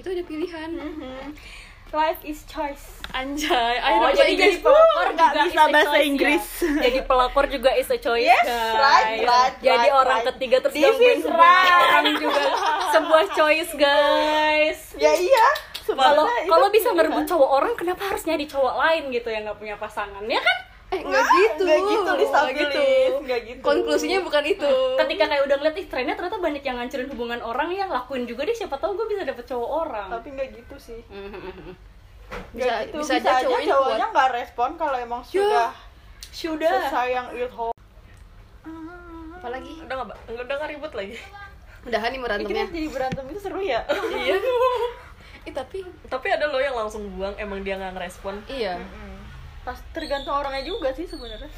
Itu 0.00 0.08
ada 0.08 0.22
pilihan. 0.24 0.70
Life 1.92 2.20
is 2.24 2.42
choice. 2.44 3.00
Anjay, 3.12 3.76
Oh, 3.78 4.08
bahasa 4.08 4.24
jadi 4.24 4.32
jadi 4.34 4.56
pelakor 4.58 5.08
juga 5.12 5.40
bisa 5.44 5.62
bahasa 5.68 5.92
choice, 5.92 6.08
Inggris. 6.08 6.44
ya. 6.64 6.80
jadi 6.80 6.98
pelakor 7.04 7.44
juga 7.46 7.70
is 7.76 7.84
a 7.86 8.00
choice 8.00 8.24
Yes, 8.24 8.40
guys. 8.40 8.72
right, 8.72 9.20
right, 9.20 9.54
jadi 9.60 9.76
right, 9.84 9.92
orang 9.94 10.18
right. 10.18 10.28
ketiga 10.32 10.56
terus 10.64 10.72
This 10.72 10.84
gangguin 10.88 11.20
orang 11.28 12.04
juga. 12.16 12.42
Sebuah 12.90 13.24
choice 13.36 13.72
guys. 13.76 14.78
Ya 14.96 15.12
iya. 15.12 15.46
Kalau 15.84 16.24
kalau 16.24 16.66
bisa 16.72 16.88
ngerebut 16.88 17.28
cowok 17.28 17.50
orang 17.52 17.72
kenapa 17.76 18.00
harus 18.06 18.24
nyari 18.24 18.48
cowok 18.48 18.74
lain 18.80 19.02
gitu 19.12 19.28
yang 19.28 19.44
nggak 19.44 19.60
punya 19.60 19.76
pasangan? 19.76 20.24
Ya 20.24 20.40
kan 20.40 20.56
Eh, 20.92 21.00
enggak 21.00 21.24
gitu. 21.26 21.64
nggak 21.64 21.80
gitu 21.82 22.10
Lis 22.14 22.28
Nggak 22.28 22.52
gitu. 22.52 22.78
Lis. 22.78 23.12
nggak 23.22 23.40
gitu 23.42 23.60
Konklusinya 23.62 24.18
bukan 24.20 24.44
itu. 24.44 24.72
ketika 24.98 25.24
kayak 25.26 25.42
udah 25.42 25.56
ngeliat 25.56 25.76
ih 25.78 25.86
trennya 25.86 26.14
ternyata 26.14 26.36
banyak 26.38 26.60
yang 26.60 26.76
ngancurin 26.76 27.08
hubungan 27.08 27.40
orang 27.40 27.68
ya 27.70 27.86
lakuin 27.86 28.24
juga 28.24 28.44
deh 28.44 28.52
siapa 28.52 28.76
tahu 28.76 28.92
gue 28.94 29.06
bisa 29.08 29.24
dapet 29.24 29.44
cowok 29.44 29.70
orang 29.82 30.08
tapi 30.10 30.28
nggak 30.30 30.48
gitu 30.52 30.76
sih 30.78 31.00
Bisa- 32.52 32.52
Nggak 32.54 32.78
gitu. 32.86 32.96
bisa 32.98 33.12
bisa, 33.14 33.28
aja 33.30 33.30
aja 33.30 33.42
cowoknya 33.42 33.68
cowoknya 33.70 34.06
nggak 34.10 34.28
respon 34.34 34.68
kalau 34.74 34.96
emang 34.96 35.20
sudah 35.22 35.68
sudah 36.30 36.72
sesayang 36.82 37.28
itu 37.34 37.66
Apalagi? 39.34 39.72
udah 39.82 39.94
nggak 39.98 40.18
udah 40.38 40.54
nggak 40.54 40.70
ribut 40.70 40.92
lagi 40.92 41.16
Udahan 41.82 42.08
nih 42.08 42.14
Ini 42.14 42.22
berantemnya. 42.22 42.64
jadi 42.68 42.88
berantem 42.88 43.24
itu 43.26 43.40
seru 43.42 43.58
ya 43.58 43.80
iya 44.14 44.36
Ih, 45.42 45.50
tapi 45.58 45.82
tapi 46.06 46.26
ada 46.28 46.46
lo 46.46 46.56
yang 46.56 46.72
langsung 46.72 47.10
buang 47.10 47.34
emang 47.34 47.60
dia 47.60 47.74
nggak 47.74 47.96
ngerespon 47.96 48.38
iya. 48.46 48.78
Pas 49.62 49.78
tergantung 49.90 50.32
orangnya 50.32 50.64
juga 50.64 50.90
sih 50.90 51.04
sebenarnya 51.04 51.50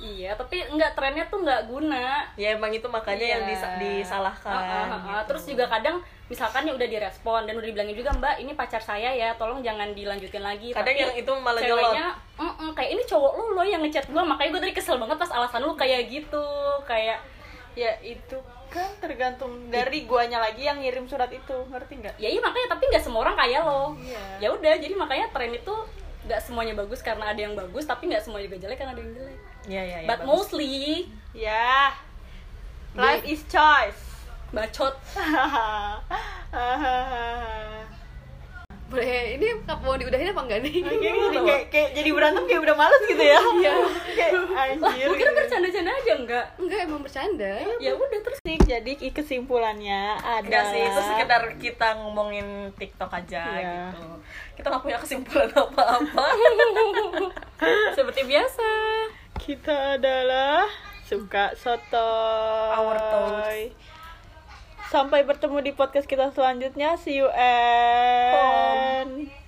iya 0.00 0.32
tapi 0.32 0.64
nggak 0.66 0.96
trennya 0.96 1.28
tuh 1.28 1.44
nggak 1.44 1.68
guna 1.68 2.24
ya 2.34 2.56
emang 2.56 2.72
itu 2.72 2.88
makanya 2.88 3.26
yang 3.30 3.42
Iya. 3.42 3.50
disa- 3.50 3.76
disalahkan 3.76 4.48
Ah, 4.50 4.56
ah, 4.56 4.64
ah, 4.64 4.88
ah. 4.88 4.98
gitu. 4.98 5.20
Terus 5.28 5.44
juga 5.46 5.64
kadang 5.68 6.00
misalkan 6.26 6.64
ya 6.64 6.72
udah 6.72 6.88
direspon 6.88 7.44
dan 7.44 7.52
udah 7.52 7.66
dibilangin 7.66 7.92
juga 7.92 8.08
Mbak 8.10 8.34
ini 8.38 8.52
pacar 8.54 8.80
saya 8.80 9.12
ya 9.12 9.36
tolong 9.36 9.60
jangan 9.60 9.92
dilanjutin 9.92 10.40
lagi. 10.40 10.72
Kadang 10.72 10.88
Tapi 10.88 11.04
yang 11.04 11.12
itu 11.14 11.32
malah 11.36 11.60
ceweknya, 11.60 12.06
"Mm-mm, 12.34 12.72
kayak 12.72 12.90
ini 12.90 13.02
cowok 13.04 13.32
lu 13.34 13.46
lo 13.52 13.62
yang 13.62 13.82
ngechat 13.82 14.08
gua 14.08 14.24
makanya 14.24 14.50
gue 14.50 14.60
tadi 14.62 14.74
kesel 14.74 14.96
banget 14.96 15.16
pas 15.18 15.30
alasan 15.30 15.60
lu 15.60 15.76
kayak 15.76 16.00
gitu 16.06 16.44
kayak 16.82 17.20
ya 17.70 17.92
itu 18.00 18.40
kan 18.66 18.88
tergantung 18.98 19.68
dari 19.68 20.02
guanya 20.02 20.40
lagi 20.40 20.64
yang 20.64 20.80
ngirim 20.80 21.04
surat 21.04 21.28
itu 21.28 21.56
ngerti 21.66 22.00
nggak 22.00 22.14
ya 22.16 22.26
iya 22.26 22.40
makanya 22.40 22.72
tapi 22.72 22.88
nggak 22.88 23.02
semua 23.02 23.20
orang 23.20 23.36
kayak 23.36 23.60
lo. 23.62 23.92
Iya. 24.00 24.22
Ya 24.38 24.48
udah 24.48 24.72
jadi 24.76 24.94
makanya 24.94 25.28
tren 25.28 25.52
itu 25.52 25.74
nggak 26.26 26.40
semuanya 26.44 26.74
bagus 26.76 27.00
karena 27.00 27.32
ada 27.32 27.40
yang 27.40 27.56
bagus 27.56 27.88
tapi 27.88 28.12
nggak 28.12 28.20
semua 28.24 28.44
juga 28.44 28.60
jelek 28.60 28.76
karena 28.76 28.92
ada 28.92 29.00
yang 29.02 29.14
jelek. 29.16 29.38
ya 29.68 29.82
ya 29.84 29.98
ya 30.04 30.08
But 30.08 30.20
bagus. 30.24 30.28
mostly 30.28 31.08
ya 31.32 31.92
life 32.96 33.24
is 33.24 33.40
choice 33.48 34.00
bacot. 34.50 34.98
Boleh, 38.90 39.38
ini 39.38 39.46
mau 39.62 39.94
diudahin 39.94 40.34
apa 40.34 40.42
enggak 40.42 40.60
nih? 40.66 40.74
Kayak, 40.82 41.14
kayak, 41.30 41.62
kayak 41.70 41.88
jadi 41.94 42.10
berantem 42.10 42.42
kayak 42.42 42.60
udah 42.60 42.74
males 42.74 43.02
gitu 43.06 43.22
ya 43.22 43.38
Iya 43.38 43.72
Kayak 44.10 44.32
anjir 44.50 45.06
Gue 45.06 45.14
kira 45.14 45.30
gitu. 45.30 45.38
bercanda-canda 45.38 45.90
aja 45.94 46.12
enggak. 46.18 46.46
Enggak, 46.58 46.78
emang 46.84 47.00
bercanda. 47.00 47.50
Ya 47.78 47.92
udah 47.94 48.18
terus 48.20 48.38
Sih, 48.40 48.58
Jadi 48.58 48.92
kesimpulannya 49.14 50.18
Enggak 50.18 50.42
adalah 50.42 50.74
sih, 50.74 50.82
itu 50.82 51.00
sekedar 51.06 51.42
kita 51.56 51.88
ngomongin 51.96 52.46
TikTok 52.74 53.10
aja 53.14 53.42
Iya. 53.46 53.94
gitu. 53.94 54.06
Kita 54.58 54.66
nggak 54.68 54.82
punya 54.82 54.98
kesimpulan 54.98 55.50
apa-apa. 55.54 56.24
seperti 57.96 58.20
biasa. 58.26 58.68
Kita 59.36 60.02
adalah 60.02 60.66
suka 61.06 61.54
soto 61.54 62.10
Our 62.70 62.98
thoughts. 62.98 63.70
Sampai 64.90 65.22
bertemu 65.22 65.62
di 65.62 65.70
podcast 65.70 66.10
kita 66.10 66.34
selanjutnya. 66.34 66.98
See 66.98 67.22
you 67.22 67.30
and... 67.30 69.30
Home. 69.30 69.39